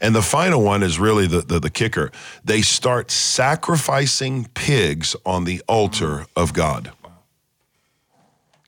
And 0.00 0.14
the 0.14 0.22
final 0.22 0.62
one 0.62 0.82
is 0.82 0.98
really 0.98 1.26
the, 1.26 1.42
the, 1.42 1.60
the 1.60 1.70
kicker. 1.70 2.10
They 2.44 2.62
start 2.62 3.10
sacrificing 3.10 4.46
pigs 4.54 5.14
on 5.26 5.44
the 5.44 5.62
altar 5.68 6.26
of 6.34 6.52
God. 6.52 6.92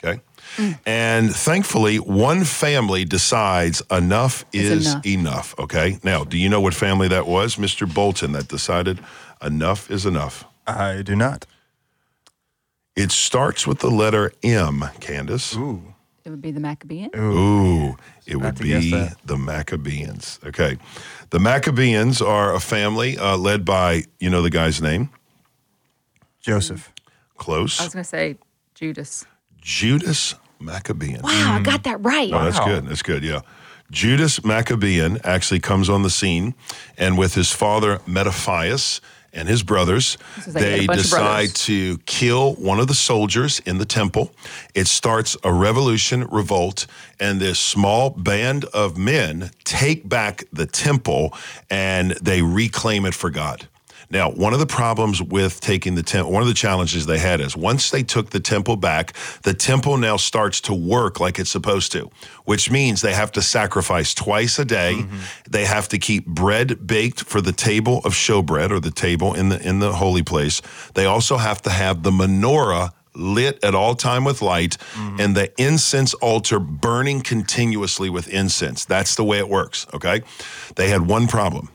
Okay. 0.05 0.21
Mm. 0.57 0.79
And 0.85 1.35
thankfully, 1.35 1.97
one 1.97 2.45
family 2.45 3.05
decides 3.05 3.83
enough 3.91 4.45
is 4.53 4.93
enough. 4.93 5.07
enough. 5.07 5.55
Okay. 5.59 5.99
Now, 6.03 6.25
do 6.25 6.37
you 6.37 6.49
know 6.49 6.61
what 6.61 6.75
family 6.75 7.09
that 7.09 7.27
was? 7.27 7.57
Mr. 7.57 7.93
Bolton 7.93 8.33
that 8.33 8.49
decided 8.49 9.01
enough 9.41 9.91
is 9.91 10.05
enough. 10.05 10.45
I 10.67 11.03
do 11.03 11.17
not. 11.17 11.47
It 12.95 13.11
starts 13.11 13.67
with 13.67 13.79
the 13.79 13.91
letter 13.91 14.33
M, 14.43 14.85
Candace. 15.01 15.57
Ooh. 15.57 15.95
It 16.25 16.31
would 16.31 16.43
be 16.43 16.53
the 16.53 16.61
Maccabean. 16.61 17.11
Ooh, 17.17 17.97
it 18.27 18.37
would 18.37 18.45
about 18.45 18.57
to 18.59 18.65
guess 18.65 18.85
be 18.85 19.09
the 19.25 19.37
Maccabeans. 19.37 20.39
Okay. 20.45 20.79
The 21.33 21.39
Maccabeans 21.41 22.21
are 22.21 22.55
a 22.55 22.61
family 22.61 23.17
uh, 23.17 23.39
led 23.39 23.65
by, 23.65 24.05
you 24.21 24.29
know 24.29 24.43
the 24.43 24.51
guy's 24.51 24.83
name? 24.83 25.09
Joseph. 26.43 26.93
Close. 27.39 27.81
I 27.81 27.85
was 27.85 27.95
going 27.95 28.03
to 28.05 28.09
say 28.09 28.37
Judas. 28.75 29.25
Judas 29.59 30.35
Maccabean. 30.61 31.23
Wow, 31.23 31.55
I 31.59 31.63
got 31.63 31.85
that 31.85 32.05
right. 32.05 32.31
Oh, 32.35 32.45
that's 32.45 32.59
Wow. 32.59 32.67
good. 32.67 32.87
That's 32.87 33.01
good. 33.03 33.25
Yeah. 33.25 33.41
Judas 33.91 34.45
Maccabean 34.45 35.21
actually 35.25 35.61
comes 35.61 35.89
on 35.89 36.03
the 36.03 36.11
scene, 36.11 36.55
and 36.99 37.17
with 37.17 37.33
his 37.35 37.51
father 37.51 38.01
Mattathias 38.07 39.01
and 39.33 39.49
his 39.49 39.63
brothers, 39.63 40.19
So 40.45 40.51
they 40.53 40.87
they 40.87 40.87
decide 40.87 41.21
brothers. 41.21 41.53
to 41.67 41.99
kill 42.07 42.55
one 42.55 42.81
of 42.81 42.87
the 42.89 42.95
soldiers 42.95 43.61
in 43.61 43.79
the 43.79 43.85
temple. 43.85 44.31
It 44.75 44.87
starts 44.87 45.37
a 45.43 45.53
revolution, 45.53 46.27
revolt, 46.31 46.87
and 47.19 47.41
this 47.41 47.59
small 47.59 48.11
band 48.11 48.65
of 48.67 48.97
men 48.99 49.51
take 49.65 50.09
back 50.09 50.45
the 50.53 50.67
temple 50.67 51.33
and 51.71 52.13
they 52.23 52.43
reclaim 52.43 53.07
it 53.07 53.15
for 53.15 53.31
God. 53.31 53.69
Now, 54.13 54.31
one 54.31 54.53
of 54.53 54.59
the 54.59 54.67
problems 54.67 55.23
with 55.23 55.63
taking 55.63 55.95
the 55.95 56.03
temple, 56.03 56.33
one 56.33 56.43
of 56.43 56.49
the 56.49 56.55
challenges 56.55 57.07
they 57.07 57.17
had 57.17 57.41
is 57.41 57.57
once 57.57 57.91
they 57.91 58.03
took 58.03 58.29
the 58.29 58.41
temple 58.41 58.77
back, 58.77 59.15
the 59.43 59.55
temple 59.55 59.97
now 59.97 60.19
starts 60.19 60.61
to 60.63 60.75
work 60.75 61.19
like 61.19 61.39
it's 61.39 61.51
supposed 61.51 61.93
to, 61.93 62.11
which 62.45 62.71
means 62.71 63.01
they 63.01 63.15
have 63.15 63.33
to 63.33 63.41
sacrifice 63.41 64.13
twice 64.13 64.59
a 64.59 64.67
day. 64.67 64.97
Mm-hmm. 64.97 65.19
They 65.51 65.65
have 65.65 65.89
to 65.89 65.99
keep 65.99 66.27
bread 66.27 66.87
baked 66.87 67.25
for 67.25 67.41
the 67.41 67.53
table 67.53 68.03
of 68.05 68.13
showbread 68.13 68.71
or 68.71 68.81
the 68.81 68.91
table 68.91 69.33
in 69.33 69.49
the 69.49 69.67
in 69.67 69.79
the 69.79 69.95
holy 69.95 70.23
place. 70.23 70.61
They 70.93 71.07
also 71.07 71.39
have 71.39 71.63
to 71.63 71.71
have 71.71 72.03
the 72.03 72.11
menorah 72.11 72.91
lit 73.15 73.65
at 73.65 73.75
all 73.75 73.95
time 73.95 74.25
with 74.25 74.43
light 74.43 74.77
mm-hmm. 74.95 75.21
and 75.21 75.35
the 75.35 75.53
incense 75.61 76.13
altar 76.15 76.59
burning 76.59 77.23
continuously 77.23 78.11
with 78.11 78.29
incense. 78.29 78.85
That's 78.85 79.15
the 79.15 79.25
way 79.25 79.39
it 79.39 79.49
works, 79.49 79.87
okay? 79.95 80.23
They 80.77 80.89
had 80.89 81.07
one 81.07 81.29
problem. 81.29 81.71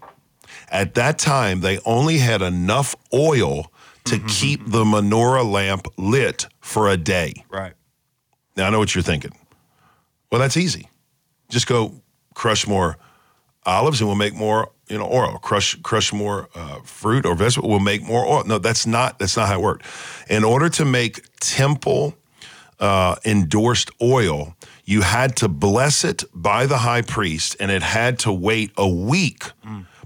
At 0.69 0.95
that 0.95 1.17
time, 1.17 1.61
they 1.61 1.79
only 1.85 2.17
had 2.17 2.41
enough 2.41 2.95
oil 3.13 3.71
to 4.05 4.19
keep 4.19 4.65
the 4.65 4.83
menorah 4.83 5.49
lamp 5.49 5.87
lit 5.97 6.47
for 6.61 6.89
a 6.89 6.97
day. 6.97 7.43
Right. 7.49 7.73
Now 8.55 8.67
I 8.67 8.69
know 8.69 8.79
what 8.79 8.95
you're 8.95 9.03
thinking. 9.03 9.31
Well, 10.31 10.39
that's 10.39 10.57
easy. 10.57 10.89
Just 11.49 11.67
go 11.67 12.01
crush 12.33 12.67
more 12.67 12.97
olives 13.65 13.99
and 13.99 14.07
we'll 14.07 14.17
make 14.17 14.33
more, 14.33 14.71
you 14.87 14.97
know, 14.97 15.09
oil. 15.11 15.37
Crush 15.39 15.75
crush 15.83 16.13
more 16.13 16.49
uh, 16.55 16.79
fruit 16.83 17.25
or 17.25 17.35
vegetable, 17.35 17.69
we'll 17.69 17.79
make 17.79 18.03
more 18.03 18.25
oil. 18.25 18.43
No, 18.45 18.57
that's 18.57 18.87
not 18.87 19.19
that's 19.19 19.37
not 19.37 19.47
how 19.47 19.55
it 19.55 19.61
worked. 19.61 19.85
In 20.29 20.43
order 20.43 20.69
to 20.69 20.85
make 20.85 21.25
temple 21.39 22.15
uh, 22.79 23.15
endorsed 23.25 23.91
oil, 24.01 24.55
you 24.85 25.01
had 25.01 25.35
to 25.37 25.47
bless 25.47 26.03
it 26.03 26.23
by 26.33 26.65
the 26.65 26.77
high 26.77 27.01
priest, 27.01 27.55
and 27.59 27.71
it 27.71 27.81
had 27.83 28.19
to 28.19 28.31
wait 28.31 28.71
a 28.77 28.87
week 28.87 29.43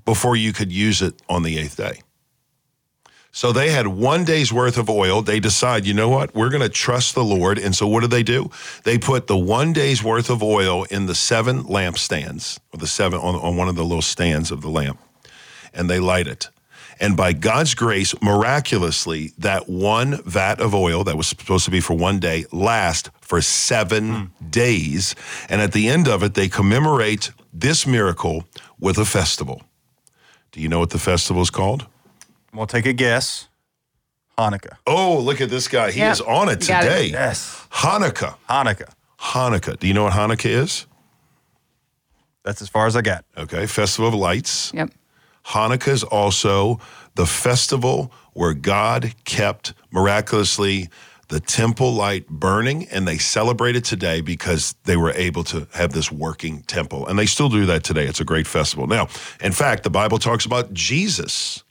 before 0.06 0.36
you 0.36 0.54
could 0.54 0.72
use 0.72 1.02
it 1.02 1.16
on 1.30 1.44
the 1.44 1.58
eighth 1.58 1.78
day. 1.78 2.02
So 3.34 3.54
they 3.54 3.70
had 3.70 3.88
one 3.88 4.26
day's 4.26 4.52
worth 4.52 4.78
of 4.78 4.90
oil. 4.90 5.22
They 5.22 5.40
decide, 5.40 5.86
you 5.86 5.94
know 5.94 6.10
what? 6.10 6.36
We're 6.36 6.50
going 6.50 6.64
to 6.64 6.70
trust 6.70 7.16
the 7.16 7.24
Lord. 7.24 7.58
And 7.58 7.74
so 7.74 7.88
what 7.88 8.02
do 8.02 8.08
they 8.08 8.24
do? 8.24 8.52
They 8.84 8.98
put 8.98 9.28
the 9.28 9.38
one 9.38 9.72
day's 9.72 10.04
worth 10.04 10.30
of 10.30 10.44
oil 10.44 10.84
in 10.86 11.06
the 11.06 11.16
seven 11.16 11.64
lampstands, 11.64 12.60
or 12.74 12.80
the 12.80 12.88
seven 12.88 13.20
on, 13.20 13.36
on 13.36 13.56
one 13.56 13.70
of 13.70 13.76
the 13.76 13.86
little 13.86 14.02
stands 14.02 14.52
of 14.52 14.62
the 14.62 14.70
lamp, 14.70 15.00
and 15.74 15.90
they 15.90 16.00
light 16.00 16.28
it. 16.28 16.50
And 17.00 17.18
by 17.18 17.34
God's 17.34 17.74
grace, 17.74 18.14
miraculously, 18.22 19.32
that 19.38 19.68
one 19.68 20.22
vat 20.24 20.60
of 20.60 20.76
oil 20.76 21.04
that 21.06 21.18
was 21.18 21.28
supposed 21.28 21.66
to 21.66 21.72
be 21.72 21.80
for 21.80 21.96
one 21.96 22.20
day 22.20 22.46
lasts 22.52 23.10
for 23.22 23.42
seven 23.42 24.14
hmm. 24.14 24.50
days. 24.50 25.16
And 25.50 25.62
at 25.62 25.72
the 25.72 25.88
end 25.88 26.08
of 26.08 26.22
it, 26.22 26.34
they 26.34 26.50
commemorate 26.50 27.32
this 27.54 27.88
miracle 27.88 28.46
with 28.80 28.98
a 28.98 29.06
festival. 29.06 29.64
Do 30.52 30.62
you 30.62 30.68
know 30.68 30.80
what 30.80 30.90
the 30.90 31.00
festival 31.00 31.42
is 31.42 31.50
called? 31.50 31.88
We'll 32.54 32.68
take 32.68 32.86
a 32.86 32.94
guess. 32.94 33.48
Hanukkah. 34.38 34.78
Oh, 34.88 35.20
look 35.20 35.40
at 35.42 35.50
this 35.50 35.68
guy. 35.68 35.92
He 35.92 36.00
Yep. 36.00 36.12
is 36.14 36.22
on 36.22 36.50
it 36.50 36.68
Got 36.68 36.84
it. 36.84 36.88
today. 36.88 37.06
Yes. 37.08 37.66
Hanukkah. 37.72 38.36
Hanukkah. 38.50 38.90
Hanukkah. 39.20 39.80
Do 39.80 39.88
you 39.88 39.94
know 39.94 40.04
what 40.04 40.14
Hanukkah 40.14 40.50
is? 40.50 40.88
That's 42.44 42.62
as 42.62 42.70
far 42.70 42.88
as 42.88 42.96
I 42.96 43.02
got. 43.02 43.24
Okay, 43.38 43.68
Festival 43.68 44.08
of 44.10 44.16
Lights. 44.16 44.72
Yep. 44.74 44.90
Hanukkah 45.48 45.90
is 45.90 46.04
also 46.04 46.80
the 47.16 47.26
festival 47.28 48.12
where 48.34 48.54
God 48.54 49.14
kept 49.26 49.74
miraculously 49.92 50.90
the 51.32 51.40
temple 51.40 51.94
light 51.94 52.28
burning, 52.28 52.88
and 52.90 53.08
they 53.08 53.18
celebrate 53.18 53.78
it 53.78 53.86
today 53.86 54.20
because 54.20 54.76
they 54.84 54.98
were 54.98 55.12
able 55.14 55.46
to 55.46 55.66
have 55.74 55.94
this 55.94 56.12
working 56.12 56.62
temple. 56.64 57.08
And 57.08 57.18
they 57.18 57.26
still 57.26 57.48
do 57.48 57.66
that 57.68 57.86
today. 57.86 58.06
It's 58.06 58.20
a 58.20 58.26
great 58.26 58.46
festival. 58.48 58.86
Now, 58.86 59.08
in 59.42 59.54
fact, 59.54 59.84
the 59.84 59.90
Bible 59.90 60.20
talks 60.20 60.46
about 60.46 60.74
Jesus 60.74 61.64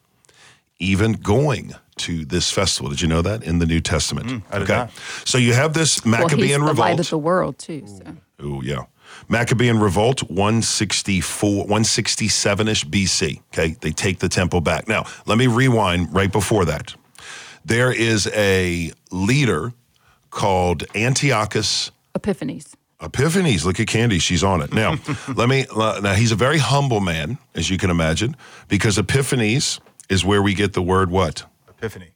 even 0.78 1.12
going 1.12 1.74
to 1.98 2.24
this 2.24 2.50
festival. 2.50 2.88
Did 2.88 3.02
you 3.02 3.08
know 3.08 3.20
that 3.20 3.44
in 3.44 3.58
the 3.58 3.66
New 3.66 3.80
Testament? 3.82 4.26
Mm, 4.28 4.42
I 4.50 4.58
did 4.60 4.68
not. 4.68 4.90
So 5.26 5.36
you 5.36 5.52
have 5.52 5.74
this 5.74 6.02
Well, 6.02 6.14
he's 6.14 6.20
Maccabean 6.22 6.60
the 6.62 6.66
revolt. 6.66 6.78
light 6.78 7.00
of 7.00 7.10
the 7.10 7.18
world 7.18 7.58
too. 7.58 7.86
So 7.86 8.16
Oh, 8.42 8.62
yeah. 8.62 8.84
Maccabean 9.28 9.78
Revolt, 9.80 10.22
164, 10.30 11.66
167-ish 11.66 12.86
BC. 12.86 13.40
Okay, 13.52 13.76
they 13.80 13.90
take 13.90 14.20
the 14.20 14.28
temple 14.28 14.60
back. 14.62 14.88
Now, 14.88 15.04
let 15.26 15.36
me 15.36 15.46
rewind 15.46 16.14
right 16.14 16.32
before 16.32 16.64
that. 16.64 16.94
There 17.64 17.92
is 17.92 18.26
a 18.28 18.92
leader 19.10 19.72
called 20.30 20.84
Antiochus 20.94 21.90
Epiphanes. 22.14 22.74
Epiphanes. 23.00 23.64
Look 23.64 23.80
at 23.80 23.86
Kandi; 23.86 24.20
she's 24.20 24.44
on 24.44 24.60
it 24.62 24.72
now. 24.72 24.96
let 25.34 25.48
me. 25.48 25.66
Now 25.76 26.14
he's 26.14 26.32
a 26.32 26.36
very 26.36 26.58
humble 26.58 27.00
man, 27.00 27.38
as 27.54 27.70
you 27.70 27.78
can 27.78 27.90
imagine, 27.90 28.36
because 28.68 28.98
Epiphanes 28.98 29.80
is 30.08 30.24
where 30.24 30.42
we 30.42 30.54
get 30.54 30.72
the 30.72 30.82
word 30.82 31.10
what? 31.10 31.44
Epiphany. 31.68 32.10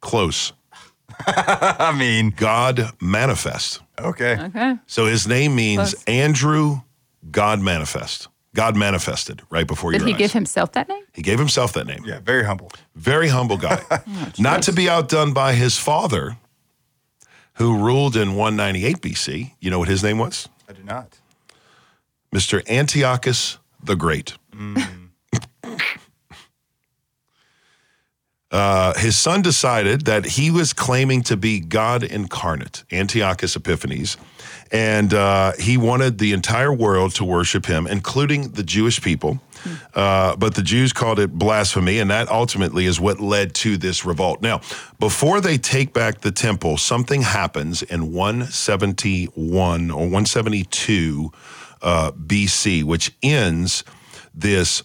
Close. 0.00 0.52
I 1.26 1.94
mean, 1.98 2.30
God 2.36 2.92
manifest. 3.00 3.80
okay. 3.98 4.38
Okay. 4.40 4.76
So 4.86 5.06
his 5.06 5.26
name 5.26 5.54
means 5.54 5.94
Close. 5.94 6.04
Andrew 6.04 6.80
God 7.30 7.60
manifest. 7.60 8.28
God 8.54 8.76
manifested 8.76 9.42
right 9.50 9.66
before 9.66 9.92
Did 9.92 10.00
your 10.00 10.08
he 10.08 10.14
eyes. 10.14 10.18
give 10.18 10.32
himself 10.32 10.72
that 10.72 10.88
name? 10.88 11.04
He 11.12 11.22
gave 11.22 11.38
himself 11.38 11.72
that 11.74 11.86
name. 11.86 12.04
Yeah, 12.04 12.18
very 12.20 12.44
humble. 12.44 12.70
Very 12.96 13.28
humble 13.28 13.56
guy. 13.56 13.82
Oh, 13.90 14.32
not 14.38 14.62
to 14.62 14.72
be 14.72 14.88
outdone 14.88 15.32
by 15.32 15.52
his 15.54 15.78
father, 15.78 16.36
who 17.54 17.76
ruled 17.78 18.16
in 18.16 18.34
198 18.34 18.96
BC. 19.00 19.52
You 19.60 19.70
know 19.70 19.78
what 19.78 19.88
his 19.88 20.02
name 20.02 20.18
was? 20.18 20.48
I 20.68 20.72
do 20.72 20.82
not. 20.82 21.18
Mr. 22.34 22.66
Antiochus 22.68 23.58
the 23.82 23.96
Great. 23.96 24.34
Mm. 24.54 24.99
Uh, 28.50 28.94
his 28.98 29.16
son 29.16 29.42
decided 29.42 30.06
that 30.06 30.24
he 30.24 30.50
was 30.50 30.72
claiming 30.72 31.22
to 31.22 31.36
be 31.36 31.60
God 31.60 32.02
incarnate, 32.02 32.82
Antiochus 32.90 33.54
Epiphanes, 33.54 34.16
and 34.72 35.14
uh, 35.14 35.52
he 35.52 35.76
wanted 35.76 36.18
the 36.18 36.32
entire 36.32 36.72
world 36.72 37.14
to 37.16 37.24
worship 37.24 37.66
him, 37.66 37.86
including 37.86 38.50
the 38.50 38.62
Jewish 38.62 39.00
people. 39.00 39.40
Uh, 39.94 40.36
but 40.36 40.54
the 40.54 40.62
Jews 40.62 40.92
called 40.92 41.18
it 41.18 41.32
blasphemy, 41.32 41.98
and 41.98 42.10
that 42.10 42.28
ultimately 42.28 42.86
is 42.86 42.98
what 42.98 43.20
led 43.20 43.54
to 43.56 43.76
this 43.76 44.04
revolt. 44.04 44.40
Now, 44.42 44.60
before 44.98 45.40
they 45.40 45.58
take 45.58 45.92
back 45.92 46.20
the 46.20 46.32
temple, 46.32 46.76
something 46.76 47.22
happens 47.22 47.82
in 47.82 48.12
171 48.12 49.90
or 49.90 49.96
172 49.96 51.32
uh, 51.82 52.12
BC, 52.12 52.84
which 52.84 53.14
ends 53.22 53.84
this. 54.34 54.82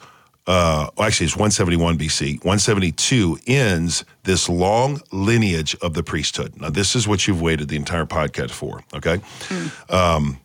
Uh, 0.47 0.89
actually, 0.99 1.25
it's 1.25 1.35
171 1.35 1.97
BC. 1.97 2.33
172 2.43 3.39
ends 3.47 4.05
this 4.23 4.47
long 4.47 5.01
lineage 5.11 5.75
of 5.81 5.93
the 5.95 6.03
priesthood. 6.03 6.59
Now, 6.59 6.69
this 6.69 6.95
is 6.95 7.07
what 7.07 7.27
you've 7.27 7.41
waited 7.41 7.67
the 7.67 7.75
entire 7.75 8.05
podcast 8.05 8.51
for. 8.51 8.83
Okay. 8.93 9.19
Um, 9.89 10.39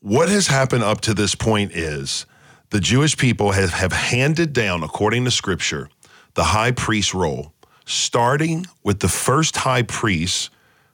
what 0.00 0.28
has 0.28 0.46
happened 0.46 0.82
up 0.82 1.00
to 1.02 1.14
this 1.14 1.34
point 1.34 1.72
is 1.72 2.26
the 2.70 2.80
Jewish 2.80 3.16
people 3.16 3.52
have, 3.52 3.70
have 3.70 3.92
handed 3.92 4.52
down, 4.52 4.82
according 4.82 5.24
to 5.24 5.30
scripture, 5.30 5.88
the 6.34 6.44
high 6.44 6.70
priest 6.70 7.14
role, 7.14 7.52
starting 7.86 8.66
with 8.82 9.00
the 9.00 9.08
first 9.08 9.56
high 9.56 9.82
priest 9.82 10.50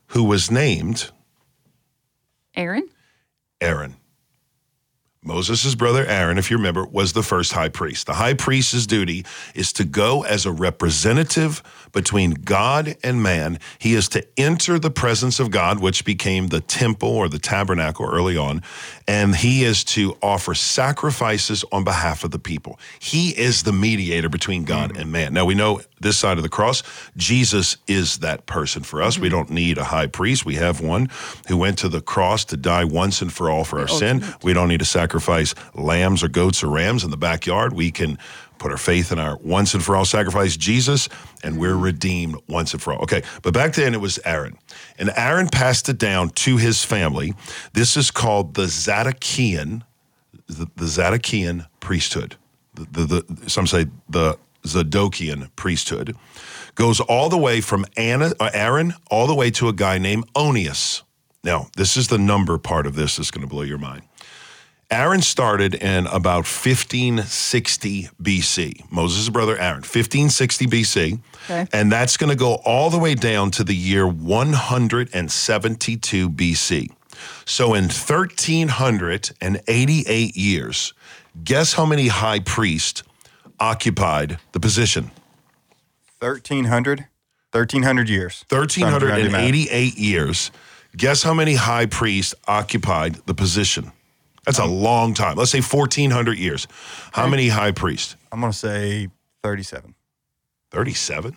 who 0.09 0.25
was 0.25 0.51
named 0.51 1.11
Aaron? 2.55 2.89
Aaron. 3.61 3.97
Moses' 5.27 5.75
brother 5.75 6.07
Aaron, 6.07 6.39
if 6.39 6.51
you 6.51 6.57
remember, 6.57 6.87
was 6.87 7.13
the 7.13 7.23
first 7.23 7.53
high 7.53 7.69
priest. 7.69 8.07
The 8.07 8.15
high 8.15 8.35
priest's 8.35 8.87
duty 8.87 9.27
is 9.55 9.73
to 9.75 9.85
go 9.85 10.23
as 10.23 10.47
a 10.47 10.53
representative 10.53 11.63
between 11.93 12.33
God 12.33 12.97
and 13.03 13.23
man. 13.23 13.59
He 13.79 13.95
is 13.95 14.09
to 14.11 14.25
enter 14.37 14.79
the 14.79 14.91
presence 14.91 15.41
of 15.41 15.51
God, 15.51 15.81
which 15.81 16.05
became 16.05 16.49
the 16.49 16.61
temple 16.61 17.09
or 17.09 17.29
the 17.29 17.39
tabernacle 17.39 18.07
early 18.07 18.37
on, 18.37 18.63
and 19.09 19.35
he 19.35 19.65
is 19.65 19.83
to 19.85 20.17
offer 20.23 20.55
sacrifices 20.55 21.65
on 21.73 21.83
behalf 21.83 22.23
of 22.23 22.31
the 22.31 22.39
people. 22.39 22.79
He 23.01 23.31
is 23.31 23.65
the 23.65 23.73
mediator 23.73 24.29
between 24.29 24.65
God 24.65 24.91
mm-hmm. 24.91 25.01
and 25.01 25.13
man. 25.13 25.35
Now 25.35 25.45
we 25.45 25.55
know 25.55 25.81
this 25.99 26.19
side 26.19 26.37
of 26.37 26.43
the 26.43 26.49
cross, 26.51 26.83
Jesus 27.17 27.79
is 27.89 28.19
that 28.19 28.47
person 28.47 28.83
for 28.83 29.03
us. 29.03 29.19
We 29.19 29.29
mm-hmm. 29.29 29.37
don't 29.39 29.51
need 29.51 29.79
a 29.79 29.85
high 29.85 30.07
priest. 30.07 30.45
We 30.45 30.57
have 30.57 30.81
one 30.81 31.09
who 31.49 31.57
went 31.57 31.79
to 31.79 31.89
the 31.89 32.03
cross 32.03 32.45
to 32.47 32.57
die 32.57 32.85
once 32.85 33.23
and 33.23 33.33
for 33.33 33.51
all 33.51 33.65
for 33.65 33.79
our 33.79 33.89
oh, 33.91 33.99
sin. 33.99 34.23
We 34.43 34.53
don't 34.53 34.69
need 34.69 34.81
to 34.81 34.85
sacrifice 34.85 35.16
lambs 35.75 36.23
or 36.23 36.29
goats 36.29 36.63
or 36.63 36.69
rams 36.69 37.05
in 37.05 37.11
the 37.11 37.17
backyard. 37.17 37.73
We 37.73 37.91
can 37.91 38.19
put 38.59 38.71
our 38.71 38.79
faith 38.79 39.13
in 39.13 39.19
our 39.19 39.37
once 39.39 39.75
and 39.75 39.85
for 39.85 39.97
all 39.97 40.05
sacrifice, 40.05 40.57
Jesus, 40.57 41.09
and 41.43 41.59
we're 41.59 41.77
redeemed 41.77 42.37
once 42.49 42.73
and 42.73 42.83
for 42.83 42.95
all. 42.95 43.03
Okay, 43.03 43.23
but 43.43 43.53
back 43.53 43.75
then 43.75 43.95
it 43.95 44.01
was 44.01 44.19
Aaron. 44.25 44.59
And 44.99 45.11
Aaron 45.17 45.49
passed 45.49 45.89
it 45.89 45.99
down 45.99 46.31
to 46.31 46.57
his 46.57 46.85
family. 46.85 47.35
This 47.73 47.97
is 47.97 48.11
called 48.11 48.55
the 48.55 48.67
Zadokian, 48.67 49.83
the, 50.47 50.67
the 50.77 50.87
Zadokian 50.87 51.67
priesthood. 51.81 52.37
The, 52.75 52.85
the, 52.85 53.25
the, 53.29 53.51
some 53.51 53.67
say 53.67 53.87
the 54.09 54.39
Zadokian 54.65 55.51
priesthood 55.57 56.17
goes 56.75 57.01
all 57.01 57.29
the 57.29 57.39
way 57.39 57.61
from 57.61 57.87
Anna, 57.97 58.33
uh, 58.39 58.51
Aaron 58.53 58.95
all 59.11 59.27
the 59.27 59.35
way 59.35 59.51
to 59.53 59.69
a 59.69 59.73
guy 59.73 59.99
named 59.99 60.31
Onias. 60.35 61.03
Now, 61.43 61.69
this 61.77 61.97
is 61.97 62.09
the 62.09 62.19
number 62.19 62.59
part 62.59 62.87
of 62.87 62.97
this 62.97 63.17
that's 63.17 63.31
going 63.31 63.47
to 63.47 63.49
blow 63.49 63.63
your 63.63 63.79
mind. 63.79 64.03
Aaron 64.91 65.21
started 65.21 65.75
in 65.75 66.07
about 66.07 66.47
1560 66.47 68.09
BC. 68.23 68.93
Moses' 68.93 69.29
brother 69.29 69.57
Aaron, 69.57 69.83
1560 69.83 70.67
BC. 70.67 71.19
Okay. 71.45 71.67
And 71.73 71.91
that's 71.91 72.17
going 72.17 72.31
to 72.31 72.37
go 72.37 72.61
all 72.65 72.89
the 72.91 72.99
way 72.99 73.17
down 73.17 73.51
to 73.53 73.65
the 73.65 73.75
year 73.75 74.07
172 74.07 76.31
BC. 76.31 76.91
So 77.45 77.75
in 77.75 77.85
1388 77.85 80.37
years, 80.37 80.93
guess 81.43 81.73
how 81.73 81.87
many 81.87 82.09
high 82.09 82.41
priests 82.41 83.03
occupied 83.59 84.39
the 84.53 84.61
position? 84.61 85.11
1300. 86.21 87.07
1300 87.51 88.09
years. 88.09 88.45
Trying 88.49 88.69
to 88.69 88.71
do 88.71 88.87
math. 89.07 89.43
1388 89.43 89.99
years. 89.99 90.53
Guess 90.97 91.25
how 91.25 91.35
many 91.35 91.57
high 91.57 91.87
priests 91.87 92.37
occupied 92.47 93.17
the 93.27 93.35
position? 93.35 93.91
That's 94.47 94.59
a 94.61 94.65
long 94.65 95.13
time. 95.13 95.37
Let's 95.37 95.51
say 95.51 95.61
1400 95.61 96.39
years. 96.39 96.67
How 97.13 97.27
many 97.27 97.49
high 97.49 97.73
priests? 97.73 98.17
I'm 98.33 98.41
going 98.41 98.53
to 98.53 98.57
say 98.59 99.09
37. 99.43 99.95
37? 100.71 101.37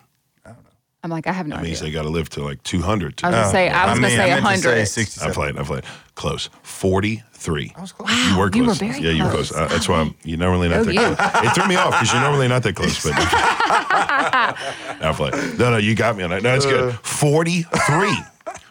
I'm 1.02 1.08
like, 1.10 1.26
I 1.26 1.32
have 1.32 1.46
no 1.46 1.56
That 1.56 1.62
means 1.64 1.78
idea. 1.80 1.88
they 1.92 1.94
got 1.94 2.02
to 2.02 2.10
live 2.10 2.28
to 2.30 2.42
like 2.44 2.62
200. 2.62 3.16
To 3.16 3.26
I 3.26 3.30
was 3.30 3.36
gonna 3.38 3.50
say, 3.50 3.68
I 3.70 3.86
was 3.90 3.94
mean, 3.94 4.02
gonna 4.02 4.14
say 4.16 4.32
I 4.32 4.40
meant 4.42 4.56
to 4.56 4.62
say 4.62 4.68
100. 4.68 4.86
67. 4.86 5.30
I 5.30 5.34
played. 5.34 5.56
I 5.56 5.62
played. 5.64 5.84
Close. 6.14 6.50
43. 6.62 7.72
I 7.74 7.80
was 7.80 7.92
close. 7.92 8.10
You 8.10 8.38
were 8.38 8.50
you 8.52 8.60
were 8.60 8.66
close. 8.66 8.78
very 8.80 9.00
yeah, 9.00 9.10
you 9.10 9.24
were 9.24 9.30
close. 9.30 9.50
close. 9.50 9.62
Uh, 9.62 9.68
that's 9.68 9.88
why 9.88 10.00
I'm, 10.00 10.14
you're 10.24 10.36
normally 10.36 10.68
not 10.68 10.80
Oh, 10.80 10.84
that 10.84 10.92
you. 10.92 11.00
close. 11.00 11.44
It 11.46 11.54
threw 11.54 11.66
me 11.68 11.76
off 11.76 11.92
because 11.92 12.12
you're 12.12 12.20
normally 12.20 12.48
not 12.48 12.62
that 12.64 12.76
close. 12.76 13.02
But 13.02 13.14
I 13.16 15.12
play. 15.16 15.30
No, 15.58 15.70
no, 15.70 15.76
you 15.78 15.94
got 15.94 16.16
me 16.18 16.22
on 16.22 16.28
that. 16.30 16.42
No, 16.42 16.54
it's 16.54 16.66
good. 16.66 16.92
43. 17.02 18.14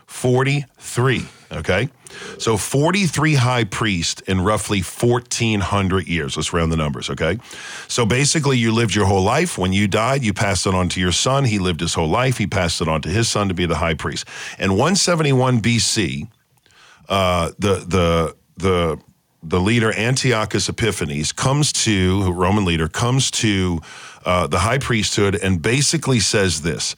43. 0.05 1.25
Okay. 1.51 1.89
So 2.37 2.57
43 2.57 3.35
high 3.35 3.63
priests 3.63 4.21
in 4.21 4.41
roughly 4.41 4.81
1,400 4.81 6.07
years. 6.07 6.37
Let's 6.37 6.53
round 6.53 6.71
the 6.71 6.77
numbers. 6.77 7.09
Okay. 7.09 7.39
So 7.87 8.05
basically, 8.05 8.57
you 8.57 8.71
lived 8.71 8.93
your 8.93 9.05
whole 9.05 9.23
life. 9.23 9.57
When 9.57 9.73
you 9.73 9.87
died, 9.87 10.23
you 10.23 10.33
passed 10.33 10.67
it 10.67 10.75
on 10.75 10.89
to 10.89 10.99
your 10.99 11.11
son. 11.11 11.45
He 11.45 11.57
lived 11.57 11.79
his 11.79 11.95
whole 11.95 12.09
life. 12.09 12.37
He 12.37 12.45
passed 12.45 12.81
it 12.81 12.87
on 12.87 13.01
to 13.01 13.09
his 13.09 13.27
son 13.27 13.47
to 13.47 13.53
be 13.53 13.65
the 13.65 13.77
high 13.77 13.95
priest. 13.95 14.27
In 14.59 14.71
171 14.71 15.61
BC, 15.61 16.27
uh, 17.07 17.51
the 17.57 17.75
the 17.87 18.35
the 18.57 18.99
the 19.41 19.59
leader 19.59 19.91
Antiochus 19.97 20.69
Epiphanes 20.69 21.31
comes 21.31 21.71
to 21.71 22.31
Roman 22.31 22.65
leader 22.65 22.87
comes 22.87 23.31
to 23.31 23.79
uh, 24.25 24.45
the 24.47 24.59
high 24.59 24.77
priesthood 24.77 25.35
and 25.35 25.61
basically 25.61 26.19
says 26.19 26.61
this: 26.61 26.95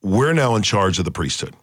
We're 0.00 0.32
now 0.32 0.54
in 0.54 0.62
charge 0.62 0.98
of 0.98 1.04
the 1.04 1.10
priesthood. 1.10 1.54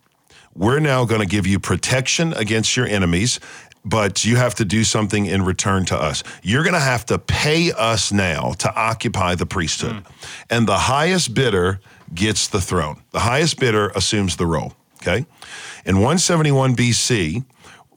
We're 0.56 0.80
now 0.80 1.06
going 1.06 1.22
to 1.22 1.28
give 1.28 1.48
you 1.48 1.60
protection 1.60 2.34
against 2.34 2.76
your 2.76 2.86
enemies. 2.86 3.40
But 3.84 4.24
you 4.26 4.36
have 4.36 4.54
to 4.56 4.66
do 4.66 4.84
something 4.84 5.26
in 5.26 5.44
return 5.44 5.86
to 5.86 5.98
us. 5.98 6.24
You're 6.44 6.62
going 6.62 6.76
to 6.76 6.80
have 6.80 7.04
to 7.08 7.18
pay 7.18 7.72
us 7.72 8.12
now 8.12 8.52
to 8.60 8.72
occupy 8.76 9.34
the 9.34 9.48
priesthood. 9.48 9.94
Hmm. 9.94 10.14
And 10.52 10.68
the 10.68 10.78
highest 10.78 11.34
bidder 11.34 11.80
gets 12.14 12.48
the 12.48 12.62
throne. 12.62 13.02
The 13.10 13.22
highest 13.22 13.60
bidder 13.60 13.90
assumes 13.96 14.36
the 14.36 14.46
role. 14.46 14.74
Okay. 15.02 15.26
In 15.84 15.96
171 15.96 16.76
BC, 16.76 17.44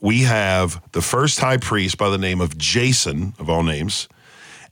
we 0.00 0.22
have 0.22 0.82
the 0.92 1.02
first 1.02 1.40
high 1.40 1.58
priest 1.58 1.98
by 1.98 2.08
the 2.08 2.18
name 2.18 2.40
of 2.40 2.56
Jason, 2.56 3.34
of 3.38 3.50
all 3.50 3.62
names, 3.62 4.08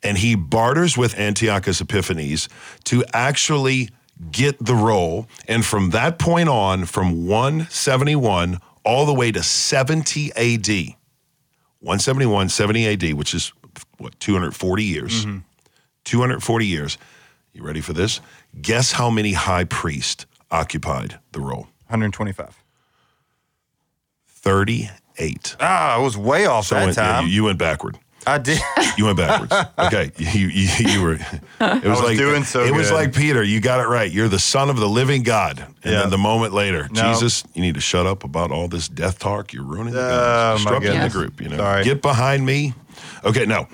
and 0.03 0.19
he 0.19 0.35
barters 0.35 0.97
with 0.97 1.19
Antiochus 1.19 1.81
Epiphanes 1.81 2.49
to 2.85 3.05
actually 3.13 3.91
get 4.31 4.65
the 4.65 4.75
role. 4.75 5.27
And 5.49 5.65
from 5.65 5.91
that 5.91 6.19
point 6.19 6.49
on, 6.49 6.85
from 6.87 7.27
171 7.27 8.59
all 8.85 9.07
the 9.07 9.15
way 9.15 9.33
to 9.33 9.43
70 9.43 10.33
AD, 10.33 10.69
171, 11.81 12.49
70 12.49 12.87
AD, 12.89 13.15
which 13.15 13.35
is 13.35 13.53
what, 13.99 14.19
240 14.21 14.85
years? 14.85 15.27
240 16.05 16.67
years. 16.67 16.99
You 17.53 17.63
ready 17.63 17.81
for 17.81 17.93
this? 17.93 18.21
Guess 18.61 18.93
how 18.93 19.11
many 19.11 19.33
high 19.33 19.65
priests 19.65 20.27
occupied 20.51 21.19
the 21.33 21.41
role? 21.41 21.69
125. 21.89 22.57
38. 24.27 25.57
Ah, 25.61 25.95
I 25.95 25.99
was 25.99 26.17
way 26.17 26.47
off 26.47 26.67
So 26.67 26.75
that 26.75 26.85
went- 26.87 26.97
yeah, 26.97 27.13
time. 27.13 27.27
you, 27.27 27.31
you 27.33 27.45
went 27.45 27.59
backward. 27.59 27.99
I 28.27 28.39
did. 28.39 28.59
You 28.99 29.07
went 29.07 29.17
backwards. 29.17 29.55
okay, 29.79 30.11
you, 30.19 30.49
you 30.49 30.69
you 30.87 31.03
were. 31.03 31.15
It 31.15 31.23
was, 31.61 31.83
was 31.83 32.01
like 32.03 32.19
doing 32.19 32.45
so 32.45 32.63
It 32.63 32.75
was 32.75 32.93
like 32.93 33.15
Peter. 33.15 33.43
You 33.43 33.59
got 33.59 33.81
it 33.81 33.89
right. 33.89 34.11
You're 34.13 34.29
the 34.29 34.39
son 34.39 34.69
of 34.69 34.77
the 34.77 34.89
living 34.89 35.23
God. 35.23 35.61
And 35.83 35.93
Yeah. 35.95 36.01
then 36.03 36.11
the 36.11 36.19
moment 36.19 36.53
later, 36.53 36.89
No. 36.93 37.11
Jesus, 37.11 37.43
you 37.55 37.63
need 37.63 37.75
to 37.77 37.81
shut 37.81 38.07
up 38.07 38.23
about 38.23 38.51
all 38.51 38.69
this 38.69 38.89
death 38.89 39.19
talk. 39.19 39.55
You're 39.55 39.65
ruining 39.65 39.95
the 39.95 40.01
Oh, 40.03 40.51
my 40.53 40.55
disrupting 40.57 40.81
the 40.91 40.95
goodness. 40.97 41.13
group. 41.15 41.41
You 41.41 41.49
know, 41.49 41.57
Sorry. 41.57 41.85
get 41.85 42.03
behind 42.03 42.45
me. 42.45 42.75
Okay, 43.25 43.47
now, 43.47 43.67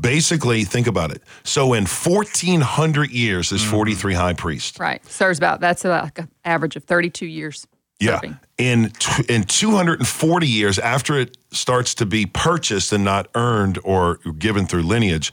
basically, 0.00 0.64
think 0.64 0.88
about 0.88 1.12
it. 1.12 1.22
So 1.44 1.72
in 1.72 1.86
1,400 1.86 3.10
years, 3.12 3.46
Mm-hmm. 3.46 3.56
there's 3.56 3.70
43 3.70 4.14
high 4.14 4.32
priests. 4.32 4.78
Right. 4.80 5.04
So, 5.06 5.26
Serves 5.26 5.38
about 5.38 5.60
that's 5.60 5.84
like 5.84 6.18
an 6.18 6.28
average 6.44 6.74
of 6.74 6.82
32 6.84 7.26
years. 7.26 7.66
Yeah. 8.00 8.20
In 8.58 8.90
t- 8.90 9.24
in 9.28 9.44
240 9.44 10.46
years 10.46 10.78
after 10.78 11.18
it 11.18 11.36
starts 11.50 11.94
to 11.96 12.06
be 12.06 12.26
purchased 12.26 12.92
and 12.92 13.04
not 13.04 13.28
earned 13.34 13.78
or 13.84 14.16
given 14.38 14.66
through 14.66 14.82
lineage, 14.82 15.32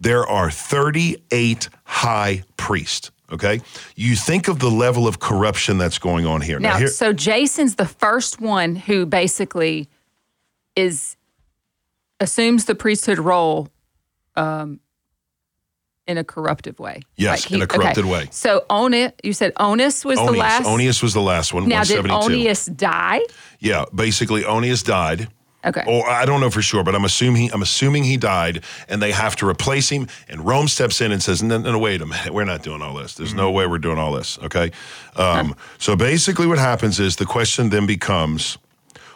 there 0.00 0.26
are 0.26 0.50
38 0.50 1.68
high 1.84 2.44
priests. 2.56 3.10
Okay. 3.32 3.60
You 3.96 4.16
think 4.16 4.48
of 4.48 4.58
the 4.58 4.70
level 4.70 5.06
of 5.08 5.18
corruption 5.18 5.78
that's 5.78 5.98
going 5.98 6.26
on 6.26 6.40
here. 6.40 6.60
Now, 6.60 6.78
here, 6.78 6.88
so 6.88 7.12
Jason's 7.12 7.76
the 7.76 7.86
first 7.86 8.40
one 8.40 8.76
who 8.76 9.06
basically 9.06 9.88
is 10.76 11.16
assumes 12.20 12.66
the 12.66 12.74
priesthood 12.74 13.18
role 13.18 13.68
um, 14.36 14.80
in 16.06 16.18
a 16.18 16.24
corruptive 16.24 16.78
way. 16.78 17.02
Yes, 17.16 17.50
in 17.50 17.62
a 17.62 17.66
corrupted 17.66 18.04
way. 18.04 18.28
So 18.30 18.64
Onus, 18.70 19.12
you 19.22 19.32
said 19.32 19.52
Onus 19.58 20.04
was 20.04 20.18
the 20.18 20.26
Onias, 20.26 20.38
last. 20.38 20.66
Onias 20.66 21.02
was 21.02 21.14
the 21.14 21.22
last 21.22 21.52
one. 21.52 21.68
now, 21.68 21.84
did 21.84 22.04
Onias 22.04 22.66
die? 22.66 23.20
Yeah, 23.60 23.84
basically 23.94 24.42
Onias 24.42 24.82
died. 24.84 25.28
Okay. 25.64 25.82
Or 25.86 26.06
I 26.06 26.26
don't 26.26 26.42
know 26.42 26.50
for 26.50 26.60
sure, 26.60 26.84
but 26.84 26.94
I'm 26.94 27.06
assuming 27.06 27.50
I'm 27.52 27.62
assuming 27.62 28.04
he 28.04 28.18
died, 28.18 28.62
and 28.86 29.00
they 29.00 29.12
have 29.12 29.34
to 29.36 29.48
replace 29.48 29.88
him. 29.88 30.08
And 30.28 30.44
Rome 30.44 30.68
steps 30.68 31.00
in 31.00 31.10
and 31.10 31.22
says, 31.22 31.42
"No, 31.42 31.56
no, 31.56 31.72
no, 31.72 31.78
wait 31.78 32.02
a 32.02 32.06
minute, 32.06 32.34
we're 32.34 32.44
not 32.44 32.62
doing 32.62 32.82
all 32.82 32.94
this. 32.94 33.14
There's 33.14 33.32
no 33.32 33.50
way 33.50 33.66
we're 33.66 33.78
doing 33.78 33.98
all 33.98 34.12
this." 34.12 34.38
Okay. 34.40 34.72
Um, 35.16 35.56
so 35.78 35.96
basically, 35.96 36.46
what 36.46 36.58
happens 36.58 37.00
is 37.00 37.16
the 37.16 37.24
question 37.24 37.70
then 37.70 37.86
becomes, 37.86 38.58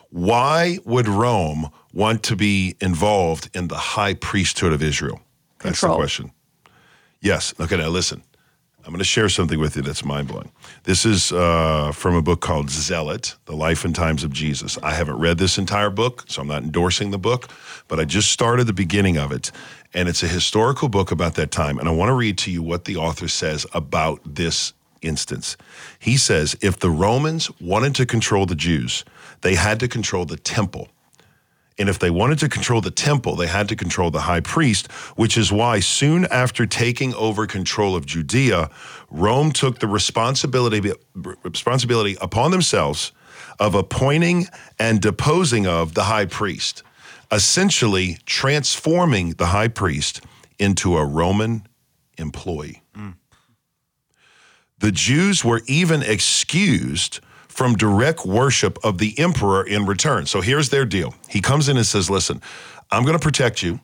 why 0.09 0.79
would 0.87 1.07
Rome 1.07 1.71
want 1.93 2.23
to 2.25 2.37
be 2.37 2.77
involved 2.81 3.51
in 3.55 3.69
the 3.69 3.77
high 3.77 4.15
priesthood 4.15 4.73
of 4.73 4.83
Israel? 4.83 5.21
That's 5.59 5.81
Control. 5.81 5.99
the 5.99 6.03
question. 6.03 6.33
Yes. 7.21 7.55
Okay. 7.59 7.77
Now 7.77 7.89
listen. 7.89 8.23
I'm 8.85 8.93
going 8.93 9.01
to 9.01 9.05
share 9.05 9.29
something 9.29 9.61
with 9.61 9.77
you 9.77 9.83
that's 9.83 10.03
mind 10.03 10.29
blowing. 10.29 10.51
This 10.85 11.05
is 11.05 11.31
uh, 11.31 11.93
from 11.93 12.15
a 12.15 12.23
book 12.23 12.41
called 12.41 12.71
Zealot: 12.71 13.37
The 13.45 13.55
Life 13.55 13.85
and 13.85 13.95
Times 13.95 14.25
of 14.25 14.33
Jesus. 14.33 14.79
I 14.83 14.93
haven't 14.93 15.19
read 15.19 15.37
this 15.37 15.59
entire 15.59 15.91
book, 15.91 16.25
so 16.27 16.41
I'm 16.41 16.49
not 16.49 16.63
endorsing 16.63 17.11
the 17.11 17.19
book, 17.19 17.51
but 17.89 18.01
I 18.01 18.07
just 18.07 18.33
started 18.33 18.67
the 18.67 18.73
beginning 18.73 19.19
of 19.19 19.31
it, 19.31 19.51
and 19.93 20.09
it's 20.09 20.23
a 20.23 20.29
historical 20.29 20.89
book 20.89 21.11
about 21.11 21.35
that 21.35 21.51
time. 21.51 21.79
And 21.79 21.87
I 21.87 21.93
want 21.93 22.09
to 22.09 22.15
read 22.15 22.39
to 22.39 22.51
you 22.51 22.63
what 22.63 22.87
the 22.87 22.97
author 22.97 23.29
says 23.29 23.67
about 23.75 24.21
this 24.25 24.73
instance. 25.03 25.59
He 25.99 26.17
says, 26.17 26.57
if 26.63 26.79
the 26.79 26.91
Romans 26.91 27.51
wanted 27.61 27.95
to 27.97 28.07
control 28.07 28.47
the 28.47 28.55
Jews, 28.55 29.05
they 29.43 29.55
had 29.55 29.81
to 29.81 29.89
control 29.89 30.25
the 30.25 30.37
temple. 30.39 30.89
And 31.79 31.89
if 31.89 31.99
they 31.99 32.11
wanted 32.11 32.39
to 32.41 32.49
control 32.49 32.81
the 32.81 32.91
temple, 32.91 33.37
they 33.37 33.47
had 33.47 33.69
to 33.69 33.77
control 33.77 34.11
the 34.11 34.23
high 34.23 34.41
priest, 34.41 34.91
which 35.15 35.37
is 35.37 35.53
why 35.53 35.79
soon 35.79 36.25
after 36.27 36.67
taking 36.67 37.15
over 37.15 37.47
control 37.47 37.95
of 37.95 38.05
Judea, 38.05 38.69
Rome 39.11 39.53
took 39.53 39.79
the 39.79 39.87
responsibility, 39.87 40.93
responsibility 41.45 42.17
upon 42.21 42.51
themselves 42.51 43.13
of 43.61 43.75
appointing 43.75 44.47
and 44.79 45.01
deposing 45.01 45.67
of 45.67 45.95
the 45.95 46.05
high 46.05 46.27
priest, 46.27 46.83
essentially 47.31 48.19
transforming 48.27 49.31
the 49.31 49.47
high 49.47 49.69
priest 49.69 50.21
into 50.59 50.97
a 50.97 51.05
Roman 51.05 51.67
employee. 52.17 52.83
Mm. 52.97 53.15
The 54.79 54.93
Jews 54.93 55.45
were 55.45 55.63
even 55.67 56.03
excused 56.03 57.21
from 57.49 57.75
direct 57.77 58.25
worship 58.25 58.79
of 58.85 58.99
the 58.99 59.19
emperor 59.19 59.67
in 59.67 59.87
return. 59.87 60.27
So 60.27 60.41
here's 60.41 60.69
their 60.69 60.85
deal. 60.85 61.15
He 61.29 61.41
comes 61.41 61.69
in 61.69 61.77
and 61.77 61.87
says, 61.87 62.09
Listen, 62.09 62.41
I'm 62.91 63.05
going 63.05 63.19
to 63.19 63.23
protect 63.23 63.63
you. 63.63 63.81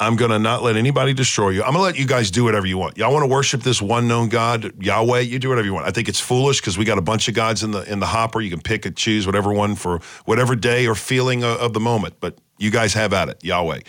I'm 0.00 0.16
going 0.16 0.32
to 0.32 0.38
not 0.38 0.64
let 0.64 0.76
anybody 0.76 1.14
destroy 1.14 1.50
you. 1.50 1.62
I'm 1.62 1.74
going 1.74 1.78
to 1.78 1.82
let 1.82 1.98
you 1.98 2.06
guys 2.06 2.32
do 2.32 2.42
whatever 2.42 2.66
you 2.66 2.76
want. 2.76 2.98
Y'all 2.98 3.12
want 3.12 3.22
to 3.22 3.30
worship 3.30 3.62
this 3.62 3.80
one 3.80 4.08
known 4.08 4.28
God, 4.28 4.82
Yahweh, 4.82 5.20
you 5.20 5.38
do 5.38 5.48
whatever 5.48 5.66
you 5.66 5.74
want. 5.74 5.86
I 5.86 5.92
think 5.92 6.08
it's 6.08 6.18
foolish 6.18 6.60
because 6.60 6.76
we 6.76 6.84
got 6.84 6.98
a 6.98 7.02
bunch 7.02 7.28
of 7.28 7.34
gods 7.34 7.62
in 7.62 7.70
the 7.70 7.82
in 7.90 8.00
the 8.00 8.06
hopper. 8.06 8.40
You 8.40 8.50
can 8.50 8.60
pick 8.60 8.84
and 8.84 8.96
choose 8.96 9.26
whatever 9.26 9.52
one 9.52 9.76
for 9.76 10.00
whatever 10.24 10.56
day 10.56 10.88
or 10.88 10.96
feeling 10.96 11.44
of, 11.44 11.72
the 11.72 11.80
moment, 11.80 12.16
but 12.18 12.36
you 12.58 12.70
guys 12.70 12.94
have 12.94 13.12
at 13.12 13.28
it, 13.28 13.44
Yahweh. 13.44 13.80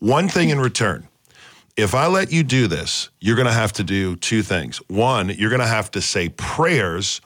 One 0.00 0.28
thing 0.28 0.50
in 0.50 0.58
return, 0.58 1.08
if 1.76 1.94
I 1.94 2.06
let 2.08 2.32
you 2.32 2.42
do 2.42 2.66
this, 2.66 3.10
you're 3.20 3.36
going 3.36 3.46
to 3.46 3.52
have 3.52 3.72
to 3.74 3.84
do 3.84 4.16
two 4.16 4.42
things. 4.42 4.78
One, 4.88 5.28
you're 5.28 5.50
going 5.50 5.60
to 5.60 5.66
have 5.66 5.90
to 5.92 6.00
say 6.00 6.30
prayers 6.30 7.20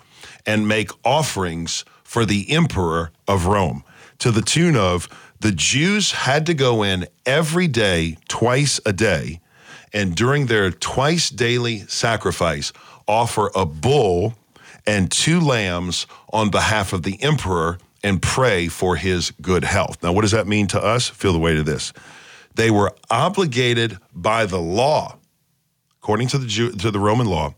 and 0.47 0.69
make 0.69 0.91
offerings 1.05 1.85
for 2.03 2.25
the 2.25 2.51
emperor 2.51 3.11
of 3.27 3.47
Rome 3.47 3.85
to 4.19 4.31
the 4.31 4.43
tune 4.43 4.77
of 4.77 5.09
the 5.41 5.53
Jews 5.53 6.13
had 6.13 6.47
to 6.47 6.55
go 6.55 6.83
in 6.83 7.07
every 7.25 7.69
day, 7.69 8.17
twice 8.29 8.81
a 8.85 8.93
day, 8.93 9.41
and 9.93 10.15
during 10.15 10.47
their 10.47 10.71
twice 10.71 11.31
daily 11.31 11.81
sacrifice, 11.87 12.73
offer 13.07 13.51
a 13.55 13.65
bull 13.65 14.35
and 14.87 15.11
two 15.11 15.41
lambs 15.41 16.07
on 16.33 16.51
behalf 16.51 16.93
of 16.93 17.03
the 17.05 17.23
emperor 17.23 17.79
and 18.03 18.21
pray 18.21 18.69
for 18.69 18.97
his 18.97 19.31
good 19.43 19.65
health. 19.65 20.03
Now, 20.03 20.13
what 20.13 20.23
does 20.23 20.33
that 20.33 20.47
mean 20.47 20.67
to 20.69 20.83
us? 20.83 21.09
Feel 21.09 21.33
the 21.33 21.39
weight 21.39 21.59
of 21.59 21.67
this. 21.67 21.93
They 22.55 22.71
were 22.71 22.95
obligated 23.11 23.99
by 24.13 24.47
the 24.47 24.59
law, 24.59 25.19
according 26.01 26.29
to 26.29 26.39
the 26.39 26.47
Jew, 26.47 26.73
to 26.73 26.91
the 26.91 26.99
Roman 26.99 27.27
law, 27.27 27.55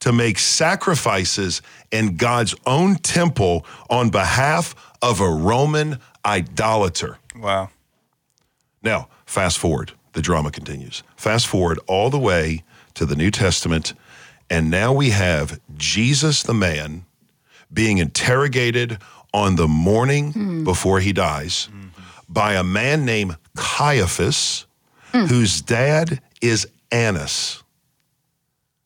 to 0.00 0.12
make 0.12 0.38
sacrifices 0.38 1.62
in 1.90 2.16
God's 2.16 2.54
own 2.66 2.96
temple 2.96 3.66
on 3.90 4.10
behalf 4.10 4.74
of 5.02 5.20
a 5.20 5.28
Roman 5.28 5.98
idolater. 6.24 7.18
Wow. 7.36 7.70
Now, 8.82 9.08
fast 9.26 9.58
forward, 9.58 9.92
the 10.12 10.22
drama 10.22 10.50
continues. 10.50 11.02
Fast 11.16 11.46
forward 11.46 11.78
all 11.86 12.10
the 12.10 12.18
way 12.18 12.62
to 12.94 13.06
the 13.06 13.16
New 13.16 13.30
Testament, 13.30 13.94
and 14.50 14.70
now 14.70 14.92
we 14.92 15.10
have 15.10 15.60
Jesus 15.76 16.42
the 16.42 16.54
man 16.54 17.04
being 17.72 17.98
interrogated 17.98 18.98
on 19.34 19.56
the 19.56 19.68
morning 19.68 20.32
hmm. 20.32 20.64
before 20.64 21.00
he 21.00 21.12
dies 21.12 21.68
by 22.28 22.54
a 22.54 22.64
man 22.64 23.04
named 23.04 23.36
Caiaphas, 23.56 24.66
hmm. 25.12 25.24
whose 25.24 25.62
dad 25.62 26.20
is 26.42 26.68
Annas. 26.92 27.62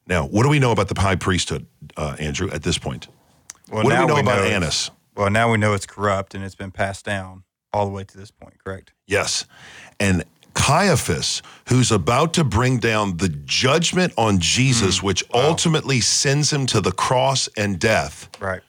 Now, 0.07 0.27
what 0.27 0.43
do 0.43 0.49
we 0.49 0.59
know 0.59 0.73
about 0.73 0.89
the 0.89 1.01
high 1.01 1.17
priesthood, 1.17 1.67
uh, 1.97 2.17
Andrew, 2.19 2.51
at 2.51 2.63
this 2.63 2.79
point? 2.79 3.09
Well, 3.71 3.85
what 3.85 3.91
do 3.95 4.01
we 4.01 4.07
know 4.07 4.17
about 4.19 4.39
it's- 4.39 4.53
Annas? 4.55 4.91
Well, 5.15 5.31
now 5.31 5.51
we 5.53 5.59
know 5.59 5.75
it's 5.75 5.87
corrupt 5.87 6.35
and 6.35 6.43
it's 6.43 6.55
been 6.55 6.71
passed 6.71 7.05
down 7.05 7.45
all 7.73 7.85
the 7.87 7.93
way 7.93 8.05
to 8.05 8.19
this 8.19 8.31
point, 8.31 8.55
correct? 8.65 8.93
Yes. 9.07 9.45
And 10.01 10.25
Caiaphas, 10.55 11.43
who's 11.69 11.91
about 11.91 12.35
to 12.35 12.45
bring 12.45 12.79
down 12.79 13.17
the 13.19 13.29
judgment 13.29 14.13
on 14.19 14.39
Jesus, 14.39 15.03
which 15.03 15.25
ultimately 15.33 16.01
sends 16.01 16.53
him 16.53 16.67
to 16.67 16.81
the 16.81 16.93
cross 16.93 17.49
and 17.57 17.79
death, 17.79 18.29
Right. 18.41 18.61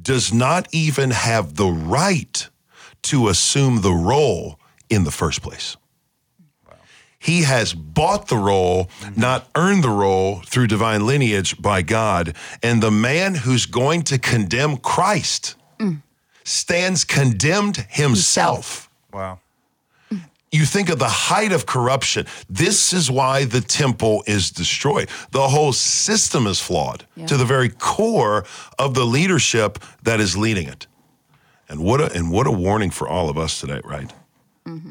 does 0.00 0.32
not 0.32 0.68
even 0.72 1.10
have 1.10 1.56
the 1.56 1.66
right 1.66 2.48
to 3.02 3.28
assume 3.28 3.80
the 3.80 3.92
role 3.92 4.58
in 4.88 5.04
the 5.04 5.10
first 5.10 5.42
place. 5.42 5.76
He 7.22 7.42
has 7.42 7.74
bought 7.74 8.28
the 8.28 8.38
role, 8.38 8.88
not 9.14 9.46
earned 9.54 9.84
the 9.84 9.90
role 9.90 10.40
through 10.46 10.68
divine 10.68 11.06
lineage 11.06 11.60
by 11.60 11.82
God. 11.82 12.34
And 12.62 12.82
the 12.82 12.90
man 12.90 13.34
who's 13.34 13.66
going 13.66 14.02
to 14.04 14.18
condemn 14.18 14.78
Christ 14.78 15.54
stands 16.44 17.04
condemned 17.04 17.76
himself 17.90 18.88
Wow. 19.12 19.38
you 20.50 20.64
think 20.64 20.88
of 20.88 20.98
the 20.98 21.08
height 21.08 21.52
of 21.52 21.66
corruption. 21.66 22.26
This 22.48 22.92
is 22.94 23.10
why 23.10 23.44
the 23.44 23.60
temple 23.60 24.24
is 24.26 24.50
destroyed. 24.50 25.08
The 25.30 25.46
whole 25.48 25.72
system 25.74 26.46
is 26.46 26.58
flawed 26.58 27.04
Yeah. 27.16 27.26
to 27.26 27.36
the 27.36 27.44
very 27.44 27.68
core 27.68 28.44
of 28.78 28.94
the 28.94 29.04
leadership 29.04 29.78
that 30.02 30.20
is 30.20 30.36
leading 30.38 30.66
it. 30.68 30.86
And 31.68 31.80
what 31.80 32.00
a 32.00 32.10
and 32.12 32.30
what 32.32 32.46
a 32.46 32.50
warning 32.50 32.90
for 32.90 33.06
all 33.08 33.28
of 33.28 33.36
us 33.36 33.60
today, 33.60 33.80
right? 33.84 34.10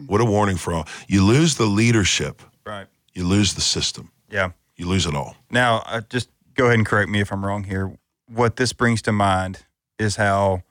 What 0.09 0.21
a 0.21 0.25
warning 0.25 0.57
for 0.57 0.73
all. 0.73 0.87
You 1.07 1.23
lose 1.23 1.55
the 1.55 1.67
leadership, 1.67 2.41
Right. 2.65 2.87
you 3.13 3.23
lose 3.25 3.53
the 3.53 3.61
system, 3.61 4.11
Yeah. 4.27 4.51
you 4.75 4.87
lose 4.87 5.05
it 5.05 5.13
all. 5.13 5.35
Now, 5.51 5.83
uh, 5.85 6.01
just 6.09 6.29
go 6.55 6.65
ahead 6.65 6.79
and 6.79 6.85
correct 6.85 7.09
me 7.11 7.19
if 7.21 7.31
I'm 7.31 7.45
wrong 7.45 7.65
here. 7.65 7.95
What 8.27 8.55
this 8.55 8.73
brings 8.73 9.03
to 9.03 9.11
mind 9.11 9.65
is 9.99 10.15
how 10.15 10.63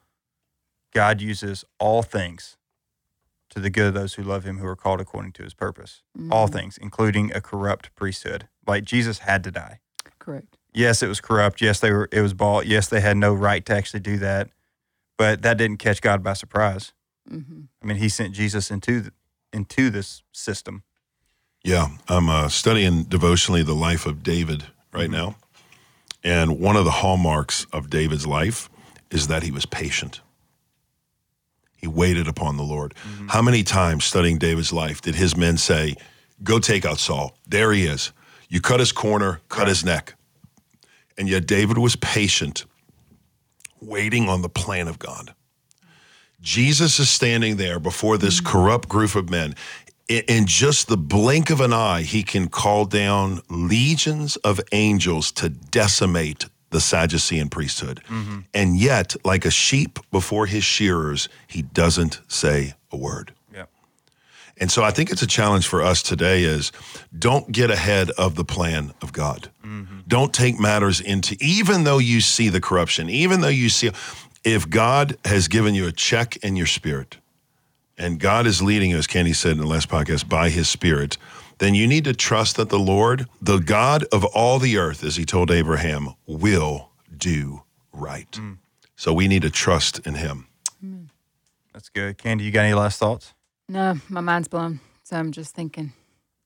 God 0.93 1.21
uses 1.21 1.65
all 1.79 2.03
things 2.03 2.57
to 3.51 3.61
the 3.61 3.71
good 3.71 3.87
of 3.89 3.95
those 3.95 4.15
who 4.15 4.25
love 4.25 4.43
him 4.43 4.59
who 4.59 4.67
are 4.67 4.75
called 4.77 5.01
according 5.01 5.33
to 5.35 5.45
his 5.45 5.55
purpose. 5.55 6.03
All 6.33 6.49
things, 6.49 6.77
including 6.77 7.33
a 7.33 7.41
corrupt 7.41 7.95
priesthood. 7.95 8.49
Like 8.67 8.83
Jesus 8.85 9.21
had 9.21 9.45
to 9.45 9.53
die. 9.53 9.79
Correct. 10.19 10.57
Yes, 10.75 11.01
it 11.01 11.07
was 11.07 11.21
corrupt. 11.21 11.61
Yes, 11.61 11.79
they 11.79 11.93
were 11.93 12.09
it 12.11 12.23
was 12.23 12.35
bought. 12.35 12.67
Yes, 12.67 12.89
they 12.89 13.01
had 13.01 13.17
no 13.17 13.33
right 13.33 13.65
to 13.67 13.73
actually 13.75 14.01
do 14.01 14.19
that. 14.19 14.51
But 15.17 15.43
that 15.43 15.57
didn't 15.59 15.79
catch 15.79 16.01
God 16.03 16.23
by 16.25 16.33
surprise. 16.33 16.93
hmm 17.29 17.63
I 17.83 17.87
mean, 17.87 17.99
he 17.99 18.09
sent 18.09 18.35
Jesus 18.35 18.71
into 18.71 19.01
the, 19.01 19.13
into 19.59 19.91
this 19.91 20.23
system. 20.33 20.85
Yeah, 21.65 21.89
I'm 22.09 22.29
uh, 22.29 22.49
studying 22.49 23.03
devotionally 23.03 23.65
the 23.65 23.75
life 23.75 24.07
of 24.07 24.23
David 24.23 24.65
right 24.93 25.11
now. 25.11 25.37
And 26.23 26.61
one 26.61 26.77
of 26.77 26.85
the 26.85 26.93
hallmarks 27.03 27.67
of 27.73 27.91
David's 27.91 28.27
life 28.27 28.71
is 29.11 29.27
that 29.27 29.43
he 29.43 29.51
was 29.51 29.67
patient. 29.67 30.21
He 31.77 31.89
waited 31.89 32.29
upon 32.29 32.57
the 32.57 32.63
Lord. 32.63 32.95
How 33.29 33.43
many 33.43 33.63
times 33.63 34.05
studying 34.05 34.39
David's 34.39 34.73
life 34.73 35.01
did 35.01 35.15
his 35.15 35.37
men 35.37 35.57
say, 35.59 35.95
Go 36.43 36.59
take 36.61 36.85
out 36.85 36.99
Saul? 36.99 37.37
There 37.47 37.73
he 37.73 37.85
is. 37.85 38.13
You 38.49 38.61
cut 38.61 38.81
his 38.81 38.93
corner, 38.93 39.41
cut 39.49 39.69
his 39.69 39.85
neck. 39.85 40.15
And 41.17 41.29
yet 41.29 41.47
David 41.47 41.79
was 41.79 41.97
patient, 41.97 42.65
waiting 43.81 44.29
on 44.29 44.43
the 44.43 44.49
plan 44.49 44.87
of 44.89 44.99
God. 44.99 45.35
Jesus 46.41 46.99
is 46.99 47.11
standing 47.11 47.57
there 47.57 47.79
before 47.79 48.19
this 48.19 48.41
mm. 48.41 48.47
corrupt 48.47 48.89
group 48.89 49.15
of 49.15 49.31
men. 49.31 49.55
In, 50.09 50.47
just 50.47 50.89
the 50.89 50.97
blink 50.97 51.51
of 51.51 51.61
an 51.61 51.75
eye, 51.75 52.01
he 52.01 52.23
can 52.23 52.49
call 52.49 52.87
down 52.87 53.43
legions 53.51 54.37
of 54.37 54.59
angels 54.73 55.31
to 55.33 55.51
decimate 55.51 56.47
the 56.71 56.81
Sadducean 56.81 57.49
priesthood. 57.51 58.01
Mm-hmm. 58.09 58.41
And 58.55 58.77
yet, 58.77 59.17
like 59.25 59.45
a 59.45 59.51
sheep 59.51 59.99
before 60.11 60.47
his 60.47 60.65
shearers, 60.65 61.29
he 61.47 61.61
doesn't 61.63 62.21
say 62.29 62.75
a 62.91 62.97
word. 62.97 63.33
Yeah. 63.53 63.65
And 64.59 64.71
so 64.71 64.83
I 64.83 64.91
think 64.91 65.11
it's 65.11 65.23
a 65.23 65.27
challenge 65.27 65.67
for 65.67 65.83
us 65.83 66.03
today 66.03 66.43
is 66.43 66.73
don't 67.17 67.53
get 67.53 67.71
ahead 67.71 68.11
of 68.13 68.35
the 68.35 68.45
plan 68.45 68.93
of 69.03 69.13
God. 69.13 69.51
Mm-hmm. 69.65 70.01
Don't 70.07 70.33
take 70.33 70.59
matters 70.59 71.01
into 71.01 71.37
even 71.41 71.85
though 71.85 71.99
you 71.99 72.21
see 72.21 72.49
the 72.49 72.61
corruption, 72.61 73.09
even 73.09 73.41
though 73.41 73.49
you 73.49 73.69
see 73.69 73.91
if 74.45 74.69
God 74.69 75.17
has 75.25 75.49
given 75.49 75.75
you 75.75 75.87
a 75.87 75.93
check 75.93 76.37
in 76.39 76.57
your 76.57 76.67
spirit 76.67 77.19
and 77.97 78.21
God 78.21 78.47
is 78.47 78.63
leading 78.63 78.91
you, 78.91 78.99
as 78.99 79.07
Kenny 79.07 79.33
said 79.33 79.53
in 79.53 79.59
the 79.59 79.67
last 79.67 79.89
podcast, 79.89 80.29
by 80.29 80.51
his 80.51 80.69
spirit, 80.69 81.19
then 81.59 81.75
you 81.75 81.87
need 81.87 82.05
to 82.05 82.15
trust 82.15 82.57
that 82.57 82.69
the 82.69 82.79
Lord, 82.79 83.27
the 83.43 83.59
God 83.59 84.05
of 84.13 84.25
all 84.25 84.59
the 84.59 84.79
earth, 84.79 85.03
as 85.03 85.17
he 85.17 85.25
told 85.25 85.51
Abraham, 85.51 86.15
will 86.27 86.91
do 87.17 87.63
right. 87.93 88.31
Mm. 88.33 88.59
So 88.97 89.13
we 89.13 89.29
need 89.29 89.43
to 89.43 89.51
trust 89.51 89.99
in 90.07 90.15
him. 90.15 90.47
That's 91.79 91.91
good. 91.91 92.19
Kandi, 92.19 92.43
you 92.43 92.51
got 92.51 92.65
any 92.65 92.75
last 92.75 92.99
thoughts? 92.99 93.35
No, 93.69 94.01
my 94.09 94.21
mind's 94.21 94.49
blown. 94.49 94.81
So 95.05 95.17
I'm 95.17 95.31
just 95.31 95.55
thinking. 95.55 95.93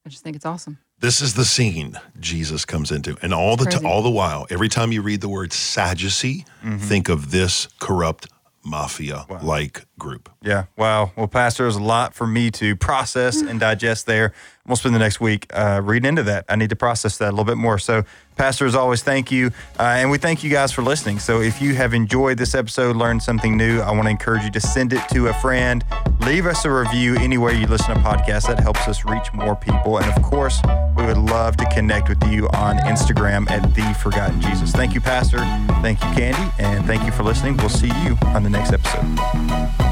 I 0.04 0.10
just 0.10 0.22
think 0.22 0.36
it's 0.36 0.44
awesome. 0.44 0.76
This 1.02 1.20
is 1.20 1.34
the 1.34 1.44
scene 1.44 1.98
Jesus 2.20 2.64
comes 2.64 2.92
into, 2.92 3.16
and 3.22 3.34
all 3.34 3.56
the 3.56 3.64
t- 3.64 3.84
all 3.84 4.02
the 4.02 4.10
while, 4.10 4.46
every 4.50 4.68
time 4.68 4.92
you 4.92 5.02
read 5.02 5.20
the 5.20 5.28
word 5.28 5.52
Sadducee, 5.52 6.44
mm-hmm. 6.62 6.76
think 6.76 7.08
of 7.08 7.32
this 7.32 7.66
corrupt 7.80 8.28
mafia-like 8.64 9.84
group. 10.02 10.28
Yeah. 10.42 10.64
Wow. 10.76 11.12
Well, 11.16 11.28
Pastor, 11.28 11.62
there's 11.62 11.76
a 11.76 11.82
lot 11.82 12.12
for 12.12 12.26
me 12.26 12.50
to 12.52 12.74
process 12.76 13.40
and 13.40 13.60
digest 13.60 14.06
there. 14.06 14.26
I'm 14.64 14.68
going 14.68 14.76
to 14.76 14.80
spend 14.80 14.94
the 14.94 15.00
next 15.00 15.20
week 15.20 15.46
uh, 15.52 15.80
reading 15.82 16.08
into 16.08 16.22
that. 16.24 16.44
I 16.48 16.56
need 16.56 16.70
to 16.70 16.76
process 16.76 17.18
that 17.18 17.28
a 17.28 17.30
little 17.30 17.44
bit 17.44 17.56
more. 17.56 17.78
So, 17.78 18.04
Pastor, 18.36 18.64
as 18.64 18.76
always, 18.76 19.02
thank 19.02 19.32
you. 19.32 19.50
Uh, 19.78 19.82
and 19.82 20.10
we 20.10 20.18
thank 20.18 20.44
you 20.44 20.50
guys 20.50 20.70
for 20.70 20.82
listening. 20.82 21.18
So, 21.18 21.40
if 21.40 21.60
you 21.60 21.74
have 21.74 21.94
enjoyed 21.94 22.38
this 22.38 22.54
episode, 22.54 22.94
learned 22.94 23.22
something 23.22 23.56
new, 23.56 23.80
I 23.80 23.90
want 23.90 24.04
to 24.04 24.10
encourage 24.10 24.44
you 24.44 24.52
to 24.52 24.60
send 24.60 24.92
it 24.92 25.02
to 25.10 25.28
a 25.28 25.34
friend. 25.34 25.84
Leave 26.20 26.46
us 26.46 26.64
a 26.64 26.70
review 26.70 27.16
anywhere 27.16 27.52
you 27.52 27.66
listen 27.66 27.94
to 27.94 28.00
podcasts. 28.00 28.46
That 28.46 28.60
helps 28.60 28.86
us 28.86 29.04
reach 29.04 29.32
more 29.32 29.56
people. 29.56 29.98
And 29.98 30.06
of 30.12 30.22
course, 30.22 30.60
we 30.96 31.06
would 31.06 31.18
love 31.18 31.56
to 31.56 31.64
connect 31.72 32.08
with 32.08 32.22
you 32.28 32.48
on 32.50 32.76
Instagram 32.78 33.50
at 33.50 33.74
The 33.74 33.98
Forgotten 34.00 34.40
Jesus. 34.40 34.70
Thank 34.70 34.94
you, 34.94 35.00
Pastor. 35.00 35.38
Thank 35.82 36.00
you, 36.00 36.08
Kandi. 36.08 36.60
And 36.60 36.86
thank 36.86 37.04
you 37.04 37.10
for 37.10 37.24
listening. 37.24 37.56
We'll 37.56 37.68
see 37.68 37.90
you 38.04 38.16
on 38.26 38.44
the 38.44 38.50
next 38.50 38.72
episode. 38.72 39.91